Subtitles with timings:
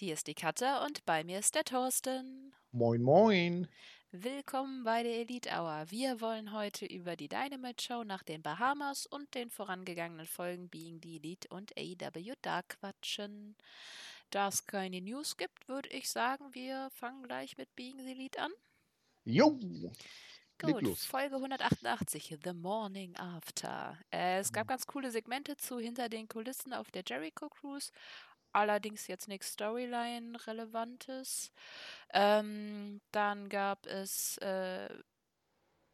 [0.00, 2.54] Hier ist die Katja und bei mir ist der Thorsten.
[2.72, 3.68] Moin, moin.
[4.12, 5.90] Willkommen bei der Elite Hour.
[5.90, 11.00] Wir wollen heute über die Dynamite Show nach den Bahamas und den vorangegangenen Folgen Being
[11.02, 13.56] the Elite und AEW Dark quatschen.
[14.30, 18.40] Da es keine News gibt, würde ich sagen, wir fangen gleich mit Being the Elite
[18.40, 18.52] an.
[19.26, 19.58] Jo.
[20.62, 23.98] Gut, Folge 188, The Morning After.
[24.10, 27.92] Äh, es gab ganz coole Segmente zu hinter den Kulissen auf der Jericho Cruise.
[28.52, 31.52] Allerdings jetzt nichts Storyline-Relevantes.
[32.12, 34.88] Ähm, dann gab es äh,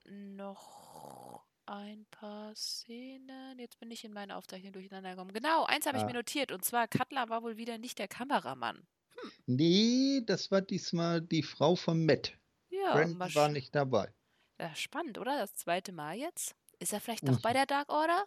[0.05, 3.59] noch ein paar Szenen.
[3.59, 5.33] Jetzt bin ich in meinen Aufzeichnungen durcheinander gekommen.
[5.33, 6.01] Genau, eins habe ah.
[6.01, 6.53] ich mir notiert.
[6.53, 8.77] Und zwar, Cutler war wohl wieder nicht der Kameramann.
[8.77, 9.31] Hm.
[9.47, 12.33] Nee, das war diesmal die Frau von Matt.
[12.71, 14.13] Ja, Brandon war nicht dabei.
[14.59, 15.39] Ja, spannend, oder?
[15.39, 16.55] Das zweite Mal jetzt.
[16.79, 18.25] Ist er vielleicht doch bei der Dark Order?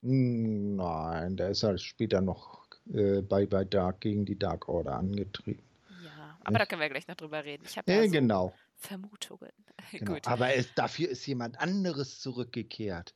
[0.00, 5.62] Nein, der ist halt später noch äh, bei, bei Dark gegen die Dark Order angetreten.
[6.04, 7.64] Ja, aber da können wir gleich noch drüber reden.
[7.66, 8.54] Ich habe ja, so genau.
[8.76, 9.52] Vermutungen.
[9.90, 10.14] Genau.
[10.14, 10.26] Gut.
[10.26, 13.14] Aber es, dafür ist jemand anderes zurückgekehrt.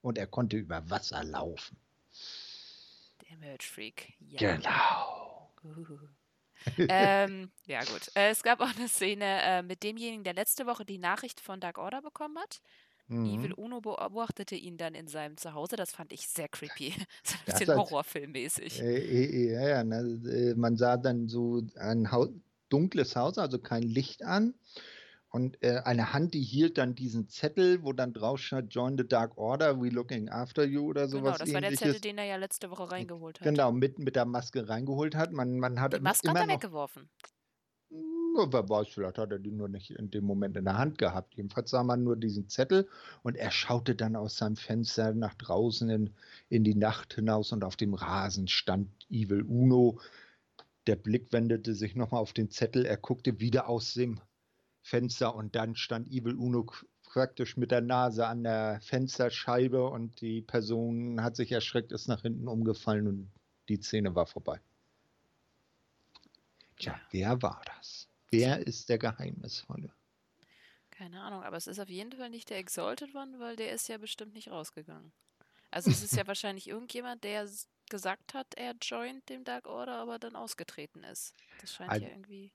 [0.00, 1.76] Und er konnte über Wasser laufen.
[3.28, 4.14] Der Merch Freak.
[4.20, 4.56] Ja.
[4.56, 5.50] Genau.
[5.62, 6.08] Uh
[6.88, 8.10] ähm, ja, gut.
[8.14, 11.60] Äh, es gab auch eine Szene äh, mit demjenigen, der letzte Woche die Nachricht von
[11.60, 12.60] Dark Order bekommen hat.
[13.08, 13.26] Mhm.
[13.26, 15.76] Evil Uno beobachtete ihn dann in seinem Zuhause.
[15.76, 16.92] Das fand ich sehr creepy.
[17.22, 18.82] so ein bisschen halt, Horrorfilmmäßig.
[18.82, 19.84] Äh, äh, ja, ja.
[19.84, 22.30] Ne, äh, man sah dann so ein Haus,
[22.68, 24.54] dunkles Haus, also kein Licht an.
[25.28, 29.06] Und äh, eine Hand, die hielt dann diesen Zettel, wo dann drauf stand, Join the
[29.06, 31.38] Dark Order, we looking after you oder genau, sowas.
[31.38, 33.44] Genau, das war der Zettel, den er ja letzte Woche reingeholt hat.
[33.46, 35.32] Genau, mit, mit der Maske reingeholt hat.
[35.32, 37.10] Man, man hat die Maske immer hat er weggeworfen.
[38.38, 41.34] Wer weiß, vielleicht hat er die nur nicht in dem Moment in der Hand gehabt.
[41.34, 42.88] Jedenfalls sah man nur diesen Zettel
[43.22, 46.10] und er schaute dann aus seinem Fenster nach draußen in,
[46.48, 50.00] in die Nacht hinaus und auf dem Rasen stand Evil Uno.
[50.86, 54.20] Der Blick wendete sich nochmal auf den Zettel, er guckte wieder aus dem
[54.82, 56.66] Fenster und dann stand Evil Uno
[57.02, 62.22] praktisch mit der Nase an der Fensterscheibe und die Person hat sich erschreckt, ist nach
[62.22, 63.30] hinten umgefallen und
[63.68, 64.60] die Szene war vorbei.
[66.78, 67.00] Tja, ja.
[67.10, 68.08] wer war das?
[68.38, 69.92] Wer ist der Geheimnisvolle?
[70.90, 73.88] Keine Ahnung, aber es ist auf jeden Fall nicht der Exalted One, weil der ist
[73.88, 75.12] ja bestimmt nicht rausgegangen.
[75.70, 77.48] Also es ist ja wahrscheinlich irgendjemand, der
[77.90, 81.34] gesagt hat, er joint dem Dark Order, aber dann ausgetreten ist.
[81.60, 82.52] Das scheint also, ja irgendwie.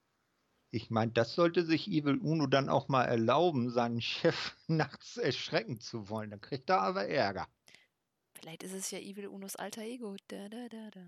[0.71, 5.79] Ich meine, das sollte sich Evil Uno dann auch mal erlauben, seinen Chef nachts erschrecken
[5.79, 6.31] zu wollen.
[6.31, 7.47] Dann kriegt er aber Ärger.
[8.41, 10.15] Vielleicht ist es ja Evil Unos alter Ego.
[10.27, 11.01] Da, da, da,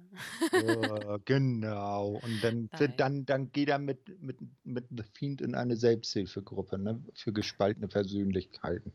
[0.54, 2.22] oh, genau.
[2.24, 7.04] Und dann, dann, dann geht er mit, mit, mit The Fiend in eine Selbsthilfegruppe ne?
[7.16, 8.94] für gespaltene Persönlichkeiten.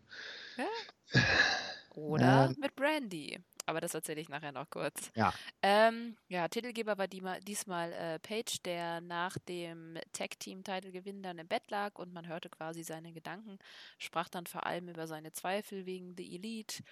[0.56, 1.21] Ja.
[1.97, 2.53] Oder ja.
[2.56, 3.38] mit Brandy
[3.69, 5.12] aber das erzähle ich nachher noch kurz.
[5.15, 5.32] Ja.
[5.60, 11.71] Ähm, ja, Titelgeber war die, diesmal äh, Page, der nach dem Tag-Team-Titelgewinn dann im Bett
[11.71, 13.59] lag und man hörte quasi seine Gedanken,
[13.98, 16.82] sprach dann vor allem über seine Zweifel wegen The Elite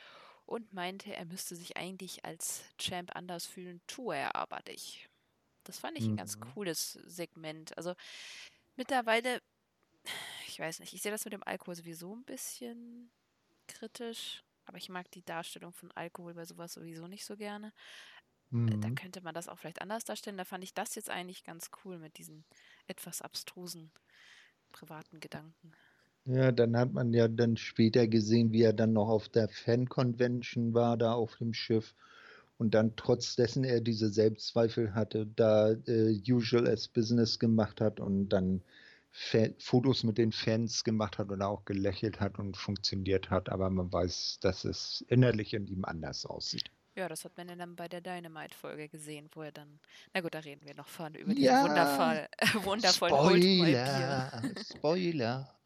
[0.46, 5.10] und meinte, er müsste sich eigentlich als Champ anders fühlen, tue er aber nicht.
[5.64, 6.12] Das fand ich mhm.
[6.12, 6.52] ein ganz mhm.
[6.52, 7.76] cooles Segment.
[7.76, 7.94] Also
[8.76, 9.42] mittlerweile,
[10.46, 13.10] ich weiß nicht, ich sehe das mit dem Alkohol sowieso ein bisschen
[13.66, 14.42] kritisch.
[14.64, 17.72] Aber ich mag die Darstellung von Alkohol bei sowas sowieso nicht so gerne.
[18.52, 18.80] Äh, mhm.
[18.80, 20.36] Da könnte man das auch vielleicht anders darstellen.
[20.36, 22.44] Da fand ich das jetzt eigentlich ganz cool mit diesen
[22.86, 23.92] etwas abstrusen
[24.72, 25.72] privaten Gedanken.
[26.26, 30.74] Ja, dann hat man ja dann später gesehen, wie er dann noch auf der Fan-Convention
[30.74, 31.94] war, da auf dem Schiff.
[32.58, 38.00] Und dann trotz dessen er diese Selbstzweifel hatte, da äh, Usual as Business gemacht hat
[38.00, 38.62] und dann
[39.58, 43.90] Fotos mit den Fans gemacht hat oder auch gelächelt hat und funktioniert hat, aber man
[43.90, 46.70] weiß, dass es innerlich in ihm anders aussieht.
[46.96, 49.80] Ja, das hat man dann bei der Dynamite-Folge gesehen, wo er dann,
[50.12, 55.56] na gut, da reden wir noch vorne über ja, diesen wundervoll, äh, wundervollen Spoiler, Spoiler.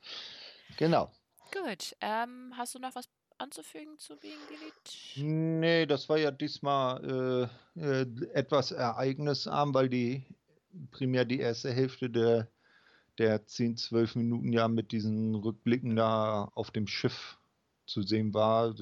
[0.77, 1.11] Genau.
[1.53, 3.09] Gut, ähm, hast du noch was
[3.39, 5.27] anzufügen zu Being Delete?
[5.27, 10.25] Nee, das war ja diesmal äh, äh, etwas ereignisarm, weil die
[10.91, 12.49] primär die erste Hälfte der
[13.19, 17.39] der 10, 12 Minuten ja mit diesen Rückblicken da auf dem Schiff
[17.85, 18.75] zu sehen war,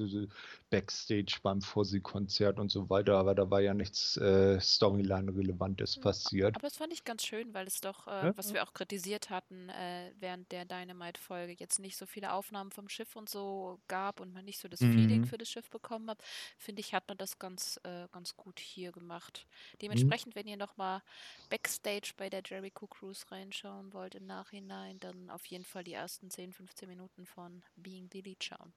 [0.69, 6.55] Backstage beim Fossi-Konzert und so weiter, aber da war ja nichts äh, Storyline-Relevantes passiert.
[6.55, 8.37] Aber das fand ich ganz schön, weil es doch, äh, ja?
[8.37, 12.87] was wir auch kritisiert hatten äh, während der Dynamite-Folge, jetzt nicht so viele Aufnahmen vom
[12.89, 14.93] Schiff und so gab und man nicht so das mhm.
[14.93, 16.21] Feeling für das Schiff bekommen hat,
[16.57, 19.47] finde ich, hat man das ganz, äh, ganz gut hier gemacht.
[19.81, 20.39] Dementsprechend, mhm.
[20.39, 21.01] wenn ihr nochmal
[21.49, 26.29] Backstage bei der Jericho Cruise reinschauen wollt im Nachhinein, dann auf jeden Fall die ersten
[26.29, 28.73] 10, 15 Minuten von Being Delete schauen.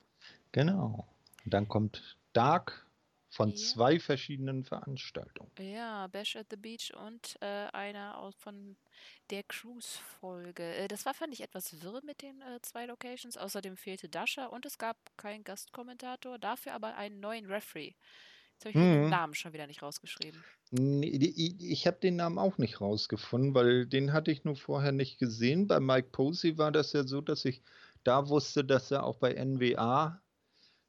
[0.53, 1.07] Genau.
[1.45, 2.87] Und dann kommt Dark
[3.33, 3.57] von ja.
[3.57, 5.51] zwei verschiedenen Veranstaltungen.
[5.59, 8.77] Ja, Bash at the Beach und äh, einer aus von
[9.31, 10.63] der Cruise-Folge.
[10.63, 13.39] Äh, das war, fand ich, etwas wirr mit den äh, zwei Locations.
[13.39, 17.95] Außerdem fehlte Dasha und es gab keinen Gastkommentator, dafür aber einen neuen Referee.
[18.53, 19.03] Jetzt habe ich mhm.
[19.03, 20.45] den Namen schon wieder nicht rausgeschrieben.
[20.71, 25.19] Nee, ich habe den Namen auch nicht rausgefunden, weil den hatte ich nur vorher nicht
[25.19, 25.67] gesehen.
[25.67, 27.63] Bei Mike Posey war das ja so, dass ich
[28.05, 30.21] da wusste, dass er auch bei NWA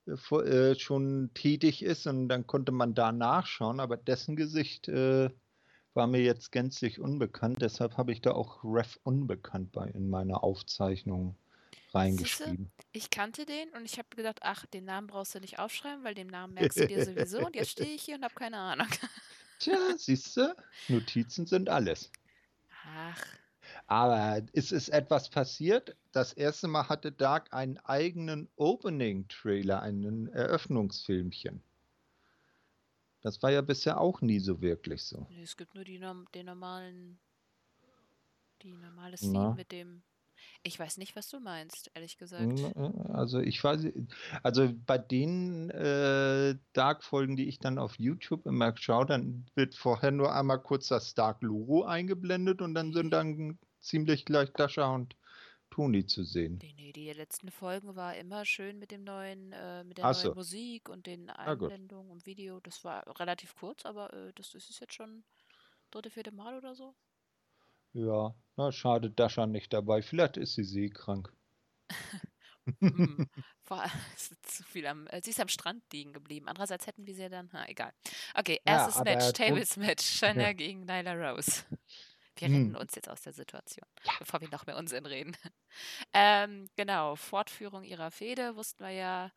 [0.07, 5.29] äh, schon tätig ist und dann konnte man da nachschauen, aber dessen Gesicht äh,
[5.93, 10.43] war mir jetzt gänzlich unbekannt, deshalb habe ich da auch Ref unbekannt bei in meiner
[10.43, 11.37] Aufzeichnung
[11.93, 12.71] reingeschrieben.
[12.77, 16.03] Siehste, ich kannte den und ich habe gedacht, ach, den Namen brauchst du nicht aufschreiben,
[16.03, 18.57] weil den Namen merkst du dir sowieso und jetzt stehe ich hier und habe keine
[18.57, 18.87] Ahnung.
[19.59, 20.55] Tja, siehst du,
[20.89, 22.11] Notizen sind alles.
[22.85, 23.23] Ach,
[23.87, 25.95] aber es ist etwas passiert.
[26.11, 31.61] Das erste Mal hatte Dark einen eigenen Opening-Trailer, einen Eröffnungsfilmchen.
[33.21, 35.27] Das war ja bisher auch nie so wirklich so.
[35.41, 35.99] Es gibt nur die,
[36.35, 37.19] den normalen,
[38.61, 40.03] die normale Szene mit dem
[40.63, 42.59] ich weiß nicht, was du meinst, ehrlich gesagt.
[42.59, 42.73] Äh,
[43.11, 43.87] also ich weiß,
[44.43, 50.11] also bei den äh, Dark-Folgen, die ich dann auf YouTube immer schaue, dann wird vorher
[50.11, 55.15] nur einmal kurz das Dark-Logo eingeblendet und dann sind dann ziemlich gleich Dasha und
[55.69, 56.59] Toni zu sehen.
[56.61, 60.13] Nee, nee, die letzten Folgen war immer schön mit dem neuen, äh, mit der Ach
[60.13, 60.35] neuen so.
[60.35, 62.59] Musik und den Einblendungen und Video.
[62.59, 65.23] Das war relativ kurz, aber äh, das, das ist jetzt schon
[65.89, 66.93] dritte, vierte Mal oder so.
[67.93, 70.01] Ja, na, schade, Dasha nicht dabei.
[70.01, 71.33] Vielleicht ist sie seekrank.
[72.79, 73.27] hm,
[73.63, 73.83] vor,
[74.43, 76.47] zu viel am, äh, sie ist am Strand liegen geblieben.
[76.47, 77.93] Andererseits hätten wir sie ja dann, na, egal.
[78.35, 80.53] Okay, erstes ja, Match, Tables Match, Shana ja.
[80.53, 81.63] gegen Nyla Rose.
[82.35, 82.55] Wir hm.
[82.55, 84.13] retten uns jetzt aus der Situation, ja.
[84.19, 85.35] bevor wir noch mehr Unsinn reden.
[86.13, 89.31] Ähm, genau, Fortführung ihrer Fehde wussten wir ja.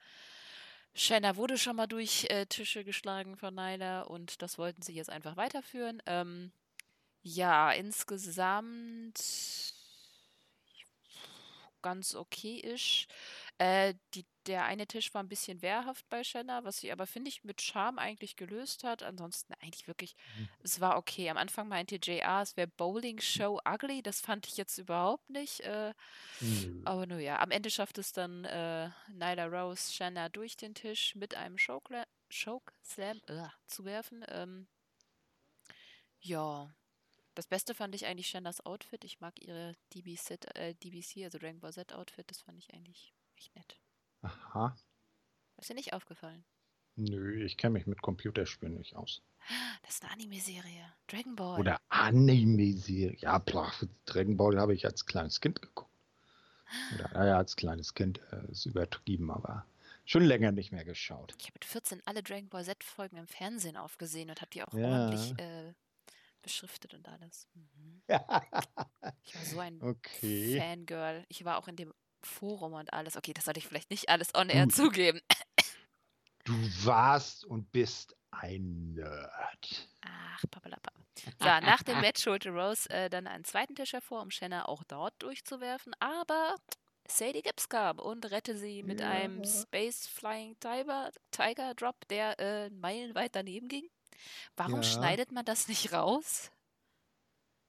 [0.92, 5.08] Shanna wurde schon mal durch äh, Tische geschlagen von Nyla und das wollten sie jetzt
[5.08, 6.02] einfach weiterführen.
[6.04, 6.52] Ähm,
[7.22, 9.18] ja, insgesamt
[11.82, 13.06] ganz okay ist.
[13.58, 17.30] Äh, die, der eine Tisch war ein bisschen wehrhaft bei Shanna, was sie aber, finde
[17.30, 19.02] ich, mit Charme eigentlich gelöst hat.
[19.02, 20.48] Ansonsten eigentlich wirklich, mhm.
[20.62, 21.30] es war okay.
[21.30, 24.02] Am Anfang meinte JR, es wäre Bowling Show ugly.
[24.02, 25.60] Das fand ich jetzt überhaupt nicht.
[25.60, 25.94] Äh,
[26.40, 26.82] mhm.
[26.84, 31.14] Aber nur ja, am Ende schafft es dann äh, Nyla Rose Shanna durch den Tisch
[31.14, 34.24] mit einem Choke, Choke Slam uh, zu werfen.
[34.28, 34.68] Ähm,
[36.20, 36.70] ja,
[37.34, 39.04] das Beste fand ich eigentlich Shannas Outfit.
[39.04, 42.30] Ich mag ihre DBC, äh, DBC, also Dragon Ball Z Outfit.
[42.30, 43.78] Das fand ich eigentlich echt nett.
[44.22, 44.76] Aha.
[45.56, 46.44] Ist dir nicht aufgefallen?
[46.96, 49.22] Nö, ich kenne mich mit Computerspielen nicht aus.
[49.82, 50.92] Das ist eine Anime-Serie.
[51.06, 51.60] Dragon Ball.
[51.60, 53.16] Oder Anime-Serie.
[53.20, 53.70] Ja, boah,
[54.06, 55.90] Dragon Ball habe ich als kleines Kind geguckt.
[56.94, 59.66] Oder, ja, als kleines Kind äh, ist übertrieben, aber
[60.04, 61.34] schon länger nicht mehr geschaut.
[61.38, 64.72] Ich habe mit 14 alle Dragon Ball Z-Folgen im Fernsehen aufgesehen und habe die auch
[64.72, 64.86] ja.
[64.86, 65.74] ordentlich äh,
[66.42, 67.48] beschriftet und alles.
[67.54, 68.02] Mhm.
[69.22, 70.58] ich war so ein okay.
[70.58, 71.24] Fangirl.
[71.28, 71.92] Ich war auch in dem
[72.26, 73.16] Forum und alles.
[73.16, 75.20] Okay, das sollte ich vielleicht nicht alles on air zugeben.
[76.44, 79.88] Du warst und bist ein Nerd.
[80.02, 80.92] Ach, papalappa.
[81.38, 84.84] So, nach dem Match holte Rose äh, dann einen zweiten Tisch hervor, um Shanna auch
[84.84, 86.56] dort durchzuwerfen, aber
[87.08, 89.10] Sadie Gibbs kam und rette sie mit ja.
[89.10, 93.88] einem Space Flying Tiger, Tiger Drop, der äh, meilenweit daneben ging.
[94.56, 94.82] Warum ja.
[94.82, 96.50] schneidet man das nicht raus?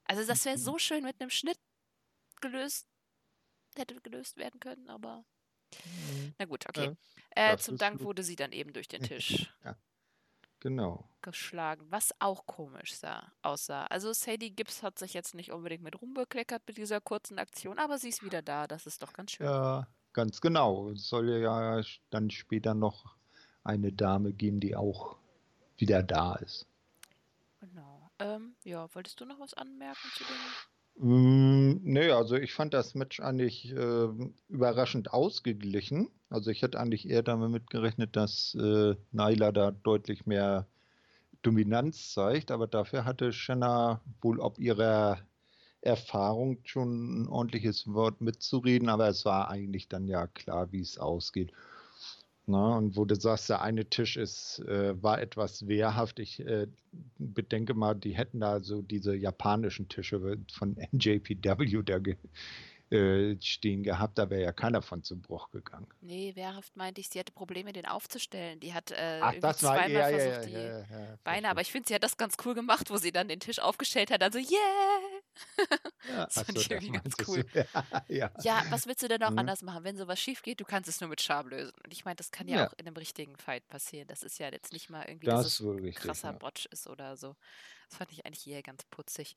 [0.04, 1.58] Also das wäre so schön mit einem Schnitt
[2.40, 2.87] gelöst,
[3.78, 5.24] hätte gelöst werden können, aber
[5.74, 6.34] mhm.
[6.38, 6.96] na gut, okay.
[7.36, 8.06] Ja, äh, zum Dank gut.
[8.06, 9.52] wurde sie dann eben durch den Tisch.
[9.64, 9.76] ja.
[10.60, 11.08] Genau.
[11.22, 13.86] Geschlagen, was auch komisch sah, aussah.
[13.86, 17.98] Also Sadie Gibbs hat sich jetzt nicht unbedingt mit rumbekleckert mit dieser kurzen Aktion, aber
[17.98, 19.46] sie ist wieder da, das ist doch ganz schön.
[19.46, 20.90] Ja, ganz genau.
[20.90, 21.80] Es soll ja
[22.10, 23.14] dann später noch
[23.62, 25.16] eine Dame geben, die auch
[25.76, 26.66] wieder da ist.
[27.60, 28.10] Genau.
[28.18, 30.36] Ähm, ja, wolltest du noch was anmerken zu dem?
[31.00, 34.08] Mm, nee, also ich fand das Match eigentlich äh,
[34.48, 36.10] überraschend ausgeglichen.
[36.28, 40.66] Also ich hätte eigentlich eher damit gerechnet, dass äh, Naila da deutlich mehr
[41.42, 45.18] Dominanz zeigt, aber dafür hatte Shanna wohl ob ihrer
[45.82, 50.98] Erfahrung schon ein ordentliches Wort mitzureden, aber es war eigentlich dann ja klar, wie es
[50.98, 51.52] ausgeht.
[52.50, 56.18] Na, und wo du sagst, der eine Tisch ist, äh, war etwas wehrhaft.
[56.18, 56.66] Ich äh,
[57.18, 61.98] bedenke mal, die hätten da so diese japanischen Tische von NJPW da
[62.90, 65.88] äh, stehen gehabt, da wäre ja keiner von zum Bruch gegangen.
[66.00, 68.60] Nee, wehrhaft meinte ich, sie hatte Probleme, den aufzustellen.
[68.60, 71.48] Die hat äh, Ach, das war zweimal ja, ja, versucht, ja, die ja, ja, Beine,
[71.50, 74.10] aber ich finde, sie hat das ganz cool gemacht, wo sie dann den Tisch aufgestellt
[74.12, 74.22] hat.
[74.22, 75.20] Also, yeah!
[76.02, 77.44] Ja, Das fand so, ich irgendwie ganz cool.
[78.08, 79.36] Ja, Ja, was willst du denn auch Mhm.
[79.36, 79.84] anders machen?
[79.84, 81.74] Wenn sowas schief geht, du kannst es nur mit Charme lösen.
[81.84, 82.64] Und ich meine, das kann ja Ja.
[82.64, 84.06] auch in einem richtigen Fight passieren.
[84.08, 85.94] Das ist ja jetzt nicht mal irgendwie, dass das es ist wohl ein richtig.
[85.94, 86.38] krasser Ja.
[86.38, 87.36] Botch ist oder so.
[87.88, 89.34] Das fand ich eigentlich eher ganz putzig.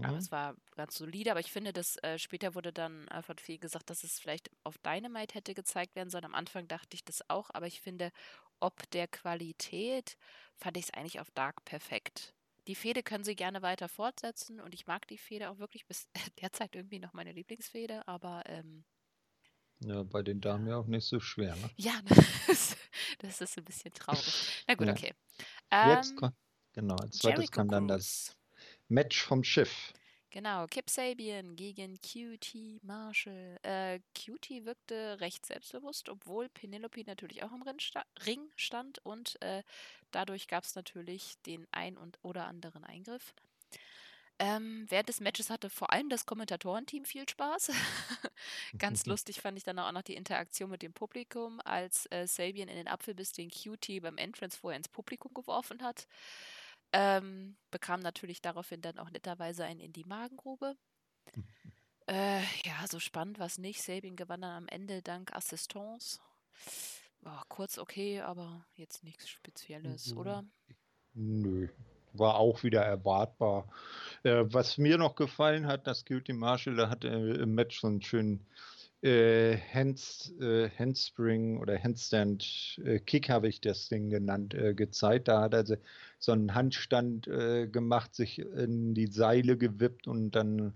[0.00, 0.18] Aber Mhm.
[0.18, 1.30] es war ganz solide.
[1.30, 4.50] Aber ich finde, dass äh, später wurde dann äh, von viel gesagt, dass es vielleicht
[4.64, 6.24] auf Dynamite hätte gezeigt werden sollen.
[6.24, 8.10] Am Anfang dachte ich das auch, aber ich finde,
[8.60, 10.16] ob der Qualität
[10.56, 12.34] fand ich es eigentlich auf Dark perfekt.
[12.68, 16.08] Die Fehde können sie gerne weiter fortsetzen und ich mag die Fehde auch wirklich bis
[16.40, 18.84] derzeit irgendwie noch meine Lieblingsfehde, aber ähm,
[19.80, 21.56] Ja, bei den Damen ja auch nicht so schwer.
[21.56, 21.70] Ne?
[21.76, 22.00] ja,
[22.46, 22.76] das,
[23.18, 24.42] das ist ein bisschen traurig.
[24.66, 24.90] Na gut, Ja.
[24.90, 25.12] okay.
[25.80, 26.36] Jetzt Ähm, kommt,
[26.72, 28.36] genau, als zweites Jericho kam dann das.
[28.88, 29.92] Match vom Schiff.
[30.30, 33.58] Genau, Kip Sabian gegen QT Marshall.
[33.62, 37.62] Äh, QT wirkte recht selbstbewusst, obwohl Penelope natürlich auch im
[38.24, 39.62] Ring stand und äh,
[40.10, 43.34] dadurch gab es natürlich den ein und oder anderen Eingriff.
[44.38, 47.70] Ähm, während des Matches hatte vor allem das Kommentatorenteam viel Spaß.
[48.78, 52.68] Ganz lustig fand ich dann auch noch die Interaktion mit dem Publikum, als äh, Sabian
[52.68, 56.06] in den Apfelbiss den QT beim Entrance vorher ins Publikum geworfen hat.
[56.92, 60.76] Ähm, bekam natürlich daraufhin dann auch netterweise einen in die Magengrube.
[62.06, 63.82] Äh, ja, so spannend war es nicht.
[63.82, 66.20] Sabin gewann dann am Ende dank Assistance.
[67.20, 70.18] War kurz okay, aber jetzt nichts Spezielles, Mhm.
[70.18, 70.44] oder?
[71.14, 71.68] Nö,
[72.12, 73.68] war auch wieder erwartbar.
[74.24, 77.86] Äh, was mir noch gefallen hat, das Guilty Marshall, da hat er im Match so
[77.86, 78.46] einen schönen
[79.02, 85.28] äh, Hands, äh, Handspring oder Handstand äh, Kick, habe ich das Ding genannt, äh, gezeigt.
[85.28, 85.76] Da hat er so-
[86.18, 90.74] so einen Handstand äh, gemacht, sich in die Seile gewippt und dann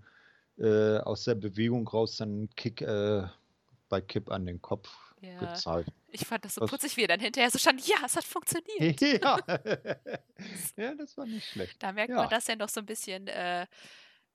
[0.59, 2.83] äh, aus der Bewegung raus dann einen Kick
[3.89, 4.89] bei Kipp an den Kopf
[5.21, 5.37] Ja.
[5.39, 5.89] gezeigt.
[6.09, 7.85] Ich fand das so Das- putzig, wie er dann hinterher so stand.
[7.87, 8.99] Ja, es hat funktioniert.
[9.21, 9.39] ja.
[10.77, 11.81] ja, das war nicht schlecht.
[11.81, 12.17] Da merkt Ja.
[12.17, 13.65] man, dass er noch so ein bisschen äh,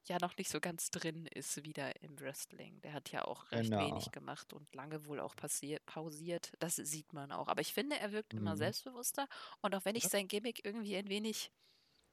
[0.08, 2.80] ja noch nicht so ganz drin ist wieder im Wrestling.
[2.82, 3.78] Der hat ja auch recht Genau.
[3.78, 6.52] wenig gemacht und lange wohl auch pausiert.
[6.58, 7.48] Das sieht man auch.
[7.48, 8.56] Aber ich finde, er wirkt immer Mhm.
[8.56, 9.26] selbstbewusster.
[9.60, 10.10] Und auch wenn ich Ja.
[10.10, 11.52] sein Gimmick irgendwie ein wenig,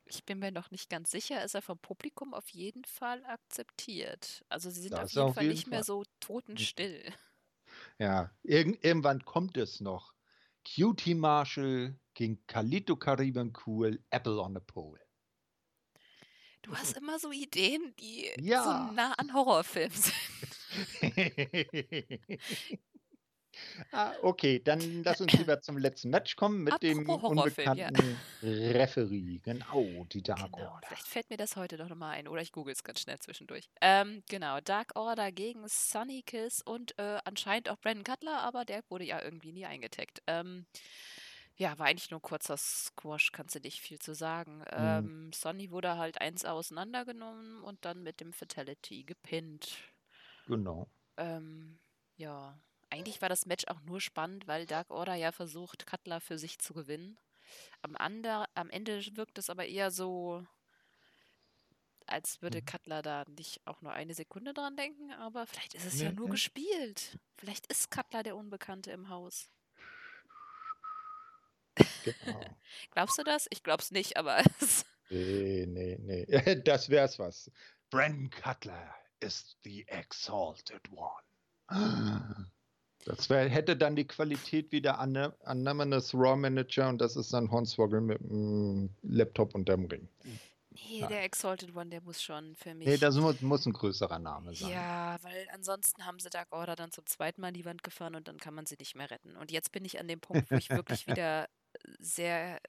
[0.06, 4.44] ich bin mir noch nicht ganz sicher, ist er vom Publikum auf jeden Fall akzeptiert.
[4.50, 5.86] Also sie sind auf jeden auf Fall jeden nicht mehr Fall.
[5.86, 7.14] so totenstill.
[8.00, 10.14] Ja, irgend, irgendwann kommt es noch.
[10.66, 15.00] Cutie Marshall gegen Kalito Caribbean Cool, Apple on the Pole.
[16.70, 18.92] Du hast immer so Ideen, die so Ja.
[18.94, 20.14] nah an Horrorfilmen sind.
[23.92, 27.44] ah, okay, dann lass uns lieber zum letzten Match kommen mit dem Apropos ja.
[27.44, 29.40] unbekannten Referee.
[29.44, 30.88] Genau, die Dark Genau, Order.
[30.88, 33.68] vielleicht fällt mir das heute doch nochmal ein oder ich google es ganz schnell zwischendurch.
[33.82, 38.84] Ähm, genau, Dark Order gegen Sunny Kiss und äh, anscheinend auch Brandon Cutler, aber der
[38.90, 40.22] wurde ja irgendwie nie eingetaggt.
[40.28, 40.68] Ähm,
[41.60, 44.64] ja, war eigentlich nur ein kurzer Squash, kannst du nicht viel zu sagen.
[44.72, 49.78] Ähm, Sonny wurde halt eins auseinandergenommen und dann mit dem Fatality gepinnt.
[50.48, 50.90] Genau.
[51.18, 51.80] Ähm,
[52.16, 56.38] ja, eigentlich war das Match auch nur spannend, weil Dark Order ja versucht, Cutler für
[56.40, 57.18] sich zu gewinnen.
[57.82, 60.46] Am, ander, am Ende wirkt es aber eher so,
[62.08, 62.62] als würde Mhm.
[62.62, 66.12] Cutler da nicht auch nur eine Sekunde dran denken, aber vielleicht ist es ja Nee,
[66.12, 66.30] nur nee.
[66.30, 67.18] gespielt.
[67.38, 69.50] Vielleicht ist Cutler der Unbekannte im Haus.
[72.04, 72.42] Genau.
[72.92, 73.48] Glaubst du das?
[73.50, 76.56] Ich glaub's nicht, aber es, Nee, nee, nee.
[76.64, 77.52] Das wär's was.
[77.90, 82.48] Brandon Cutler ist the exalted one.
[83.06, 87.50] Das wär, hätte dann die Qualität wie der Anonymous Raw Manager und das ist dann
[87.50, 90.10] Hornswoggle mit dem Laptop unterm Ring.
[90.70, 92.86] nee, der Exalted One, der muss schon für mich.
[92.86, 94.72] Nee, das muss, muss ein größerer Name sein.
[94.72, 98.16] Ja, weil ansonsten haben sie Dark Order dann zum zweiten Mal an die Wand gefahren
[98.16, 99.38] und dann kann man sie nicht mehr retten.
[99.38, 101.48] Und jetzt bin ich an dem Punkt, wo ich wirklich wieder
[102.00, 102.62] sehr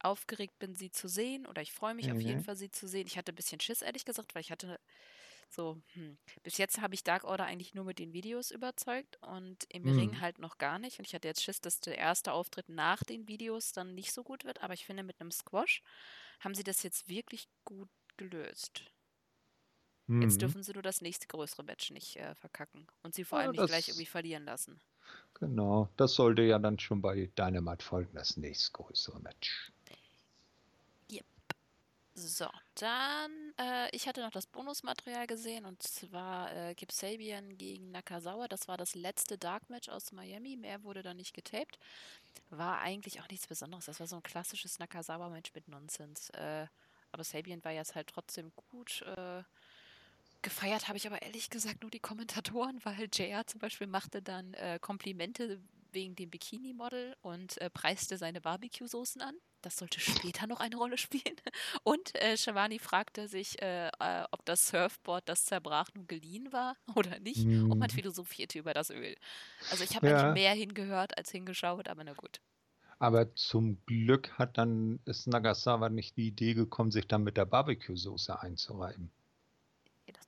[0.00, 1.46] aufgeregt bin, sie zu sehen.
[1.46, 2.44] Oder ich freue mich auf jeden Mhm.
[2.44, 3.06] Fall, sie zu sehen.
[3.06, 4.78] Ich hatte ein bisschen Schiss, ehrlich gesagt, weil ich hatte
[5.50, 9.64] so, hm, bis jetzt habe ich Dark Order eigentlich nur mit den Videos überzeugt und
[9.70, 10.20] im Ring Mhm.
[10.20, 10.98] halt noch gar nicht.
[10.98, 14.24] Und ich hatte jetzt Schiss, dass der erste Auftritt nach den Videos dann nicht so
[14.24, 14.62] gut wird.
[14.62, 15.82] Aber ich finde, mit einem Squash
[16.40, 18.92] haben sie das jetzt wirklich gut gelöst.
[20.18, 20.42] Jetzt Mhm.
[20.42, 23.52] dürfen sie nur das nächste größere Match nicht äh, verkacken und sie vor Ja, allem
[23.52, 24.80] nicht gleich irgendwie verlieren lassen.
[25.34, 29.72] Genau, das sollte ja dann schon bei Dynamite folgen, das nächstgrößere Match.
[32.16, 32.46] So,
[32.76, 38.46] dann, äh, ich hatte noch das Bonusmaterial gesehen und zwar äh, Kip Sabian gegen Nakazawa.
[38.46, 40.54] Das war das letzte Dark Match aus Miami.
[40.56, 41.76] Mehr wurde da nicht getaped.
[42.50, 43.86] War eigentlich auch nichts Besonderes.
[43.86, 46.30] Das war so ein klassisches Nakazawa-Match mit Nonsens.
[46.30, 46.68] Äh,
[47.10, 49.02] aber Sabian war jetzt halt trotzdem gut.
[49.02, 49.42] Äh,
[50.44, 54.54] Gefeiert habe ich aber ehrlich gesagt nur die Kommentatoren, weil JR zum Beispiel machte dann
[54.54, 55.60] äh, Komplimente
[55.90, 59.34] wegen dem Bikini-Model und äh, preiste seine Barbecue-Soßen an.
[59.62, 61.36] Das sollte später noch eine Rolle spielen.
[61.84, 66.76] Und äh, Shivani fragte sich, äh, äh, ob das Surfboard, das zerbrach, nun geliehen war
[66.94, 67.46] oder nicht.
[67.46, 67.70] Mm.
[67.70, 69.14] Und man philosophierte über das Öl.
[69.70, 70.18] Also ich habe ja.
[70.18, 72.40] eigentlich mehr hingehört als hingeschaut, aber na gut.
[72.98, 77.46] Aber zum Glück hat dann ist Nagasawa nicht die Idee gekommen, sich dann mit der
[77.46, 79.10] Barbecue-Soße einzureiben.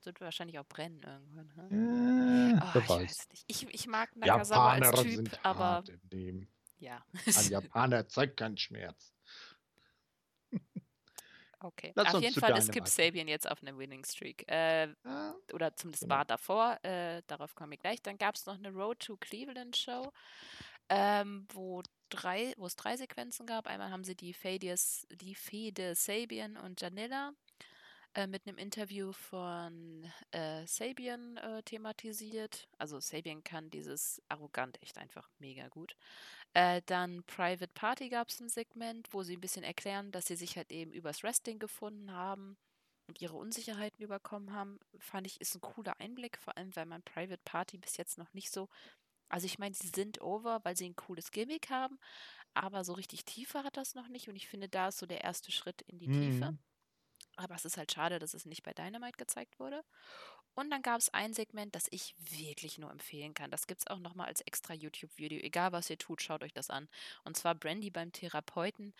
[0.07, 1.67] Wird wahrscheinlich auch brennen irgendwann.
[1.67, 2.59] Ne?
[2.61, 3.43] Äh, oh, ich, weiß nicht.
[3.47, 5.83] Ich, ich mag Japaner als Typ, aber.
[6.79, 7.03] Ja.
[7.25, 9.13] Ein Japaner zeigt keinen Schmerz.
[11.59, 11.91] Okay.
[11.95, 14.49] Lass auf jeden Fall ist Kip Sabian jetzt auf einer Winning Streak.
[14.49, 16.15] Äh, ah, oder zumindest genau.
[16.15, 16.79] war davor.
[16.83, 18.01] Äh, darauf komme ich gleich.
[18.01, 20.13] Dann gab es noch eine Road to Cleveland Show,
[20.87, 23.67] ähm, wo drei, wo es drei Sequenzen gab.
[23.67, 27.33] Einmal haben sie die Fades, die Fede Sabian und Janilla
[28.17, 32.67] äh, mit einem Interview von äh, Sabian äh, thematisiert.
[32.79, 35.95] Also Sabian kann dieses arrogant echt einfach mega gut.
[36.53, 40.35] Äh, dann Private Party gab es ein Segment, wo sie ein bisschen erklären, dass sie
[40.35, 42.57] sich halt eben übers Wrestling gefunden haben
[43.07, 44.79] und ihre Unsicherheiten überkommen haben.
[44.97, 48.33] Fand ich, ist ein cooler Einblick, vor allem weil man Private Party bis jetzt noch
[48.33, 48.67] nicht so
[49.29, 51.99] also ich meine, sie sind over, weil sie ein cooles Gimmick haben,
[52.53, 55.21] aber so richtig Tiefe hat das noch nicht und ich finde, da ist so der
[55.21, 56.13] erste Schritt in die mhm.
[56.13, 56.57] Tiefe.
[57.35, 59.83] Aber es ist halt schade, dass es nicht bei Dynamite gezeigt wurde.
[60.55, 63.51] Und dann gab es ein Segment, das ich wirklich nur empfehlen kann.
[63.51, 65.39] Das gibt es auch nochmal als extra YouTube-Video.
[65.39, 66.89] Egal was ihr tut, schaut euch das an.
[67.23, 68.95] Und zwar Brandy beim Therapeuten.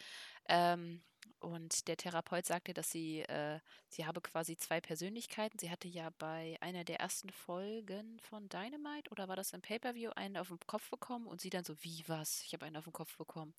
[0.48, 1.02] Ähm,
[1.40, 3.60] und der Therapeut sagte, dass sie, äh,
[3.90, 5.58] sie habe quasi zwei Persönlichkeiten.
[5.60, 10.12] Sie hatte ja bei einer der ersten Folgen von Dynamite oder war das im Pay-Per-View
[10.12, 12.44] einen auf den Kopf bekommen und sie dann so, wie was?
[12.44, 13.56] Ich habe einen auf den Kopf bekommen.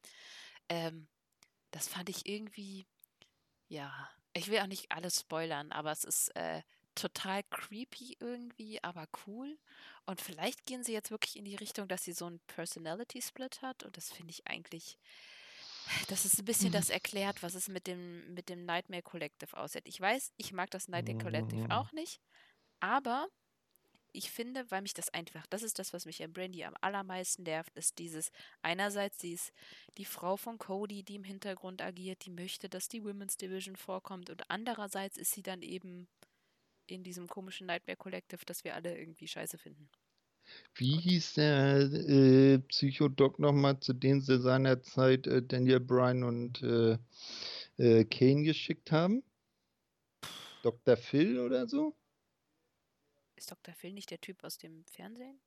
[0.68, 1.08] Ähm,
[1.70, 2.86] das fand ich irgendwie,
[3.68, 6.62] ja, ich will auch nicht alles spoilern, aber es ist äh,
[6.94, 9.58] total creepy irgendwie, aber cool.
[10.06, 13.85] Und vielleicht gehen sie jetzt wirklich in die Richtung, dass sie so einen Personality-Split hat.
[13.85, 14.99] Und das finde ich eigentlich,
[16.08, 16.73] dass es ein bisschen mhm.
[16.73, 19.86] das erklärt, was es mit dem, mit dem Nightmare Collective aussieht.
[19.86, 21.71] Ich weiß, ich mag das Nightmare Collective mhm.
[21.71, 22.21] auch nicht,
[22.80, 23.28] aber
[24.19, 27.45] ich finde, weil mich das einfach, das ist das, was mich an Brandy am allermeisten
[27.45, 29.52] nervt, ist dieses, einerseits sie ist
[29.97, 34.28] die Frau von Cody, die im Hintergrund agiert, die möchte, dass die Women's Division vorkommt
[34.28, 36.09] und andererseits ist sie dann eben
[36.89, 39.89] in diesem komischen Nightmare Collective, das wir alle irgendwie scheiße finden.
[40.75, 46.61] Wie und hieß der äh, Psychodoc nochmal, zu dem sie seinerzeit äh, Daniel Bryan und
[46.63, 46.99] äh,
[47.76, 49.23] äh, Kane geschickt haben?
[50.63, 50.97] Dr.
[50.97, 51.95] Phil oder so?
[53.38, 53.72] Ist Dr.
[53.72, 55.38] Phil nicht der Typ aus dem Fernsehen?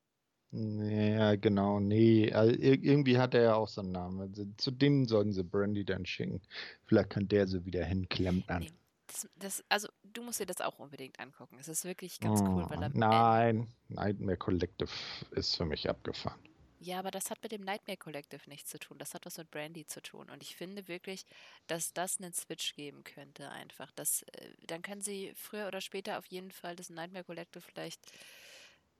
[0.53, 2.31] Ja, genau, nee.
[2.31, 4.21] Also, irgendwie hat er ja auch so einen Namen.
[4.21, 6.41] Also, zu dem sollten sie Brandy dann schicken.
[6.85, 8.63] Vielleicht kann der sie wieder hinklempern.
[8.63, 8.71] Nee,
[9.07, 11.57] das, das, also, du musst dir das auch unbedingt angucken.
[11.59, 12.65] Es ist wirklich ganz oh, cool.
[12.69, 14.89] Weil er, nein, Nightmare Collective
[15.31, 16.39] ist für mich abgefahren.
[16.83, 18.97] Ja, aber das hat mit dem Nightmare Collective nichts zu tun.
[18.97, 20.29] Das hat was mit Brandy zu tun.
[20.31, 21.25] Und ich finde wirklich,
[21.67, 23.91] dass das einen Switch geben könnte, einfach.
[23.91, 28.01] Das, äh, dann können sie früher oder später auf jeden Fall das Nightmare Collective vielleicht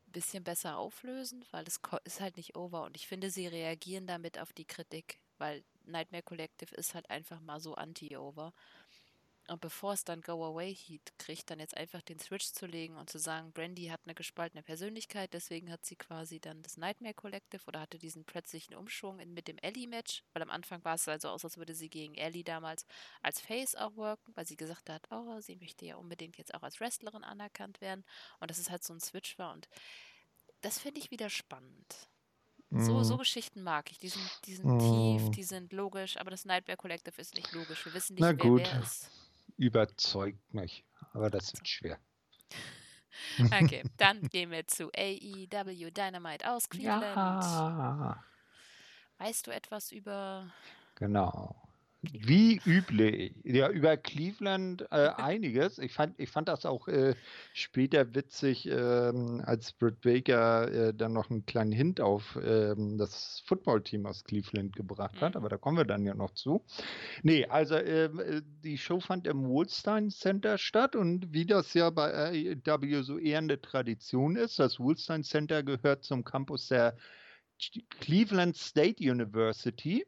[0.08, 2.84] ein bisschen besser auflösen, weil es ist halt nicht over.
[2.84, 7.40] Und ich finde, sie reagieren damit auf die Kritik, weil Nightmare Collective ist halt einfach
[7.42, 8.54] mal so anti-over.
[9.48, 12.96] Und bevor es dann Go Away Heat kriegt, dann jetzt einfach den Switch zu legen
[12.96, 17.14] und zu sagen, Brandy hat eine gespaltene Persönlichkeit, deswegen hat sie quasi dann das Nightmare
[17.14, 21.08] Collective oder hatte diesen plötzlichen Umschwung in, mit dem Ellie-Match, weil am Anfang war es
[21.08, 22.86] also aus, als würde sie gegen Ellie damals
[23.22, 26.64] als Face auch worken, weil sie gesagt hat, oh, sie möchte ja unbedingt jetzt auch
[26.64, 28.06] als Wrestlerin anerkannt werden
[28.40, 29.68] und dass es halt so ein Switch war und
[30.62, 32.08] das finde ich wieder spannend.
[32.74, 33.20] So, so mhm.
[33.20, 34.00] Geschichten mag ich.
[34.00, 34.80] Die sind, die sind mm.
[34.80, 37.84] tief, die sind logisch, aber das Nightmare Collective ist nicht logisch.
[37.84, 38.62] Wir wissen nicht, Na wer gut.
[38.62, 39.10] wer ist
[39.62, 40.84] überzeugt mich.
[41.14, 42.00] Aber das wird schwer.
[43.38, 47.16] Okay, dann gehen wir zu AEW Dynamite aus Cleveland.
[47.16, 48.24] Ja.
[49.20, 50.52] Weißt du etwas über.
[50.96, 51.61] Genau.
[52.04, 53.36] Wie üblich.
[53.44, 55.78] Ja, über Cleveland äh, einiges.
[55.78, 57.14] Ich fand, ich fand das auch äh,
[57.54, 63.44] später witzig, ähm, als Britt Baker äh, dann noch einen kleinen Hint auf ähm, das
[63.46, 65.36] Footballteam aus Cleveland gebracht hat.
[65.36, 65.38] Mhm.
[65.38, 66.66] Aber da kommen wir dann ja noch zu.
[67.22, 71.92] Nee, also ähm, äh, die Show fand im Woolstein Center statt und wie das ja
[71.92, 76.98] bei AEW so eher eine Tradition ist, das Woolstein Center gehört zum Campus der
[78.00, 80.04] Cleveland State University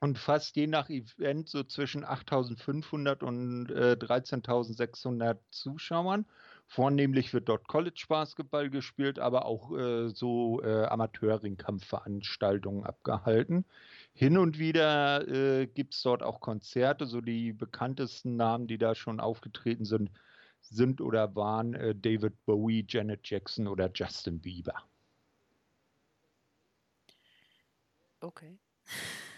[0.00, 6.24] und fast je nach Event so zwischen 8.500 und äh, 13.600 Zuschauern.
[6.66, 13.66] Vornehmlich wird dort College Basketball gespielt, aber auch äh, so äh, Amateurringkampfveranstaltungen abgehalten.
[14.14, 18.94] Hin und wieder äh, gibt es dort auch Konzerte, so die bekanntesten Namen, die da
[18.94, 20.10] schon aufgetreten sind,
[20.62, 24.74] sind oder waren äh, David Bowie, Janet Jackson oder Justin Bieber.
[28.22, 28.58] Okay.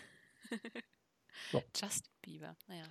[1.50, 1.62] so.
[1.74, 2.84] Justin Bieber, naja.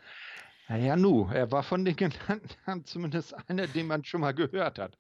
[0.68, 4.98] Naja, nu, er war von den genannten zumindest einer, den man schon mal gehört hat.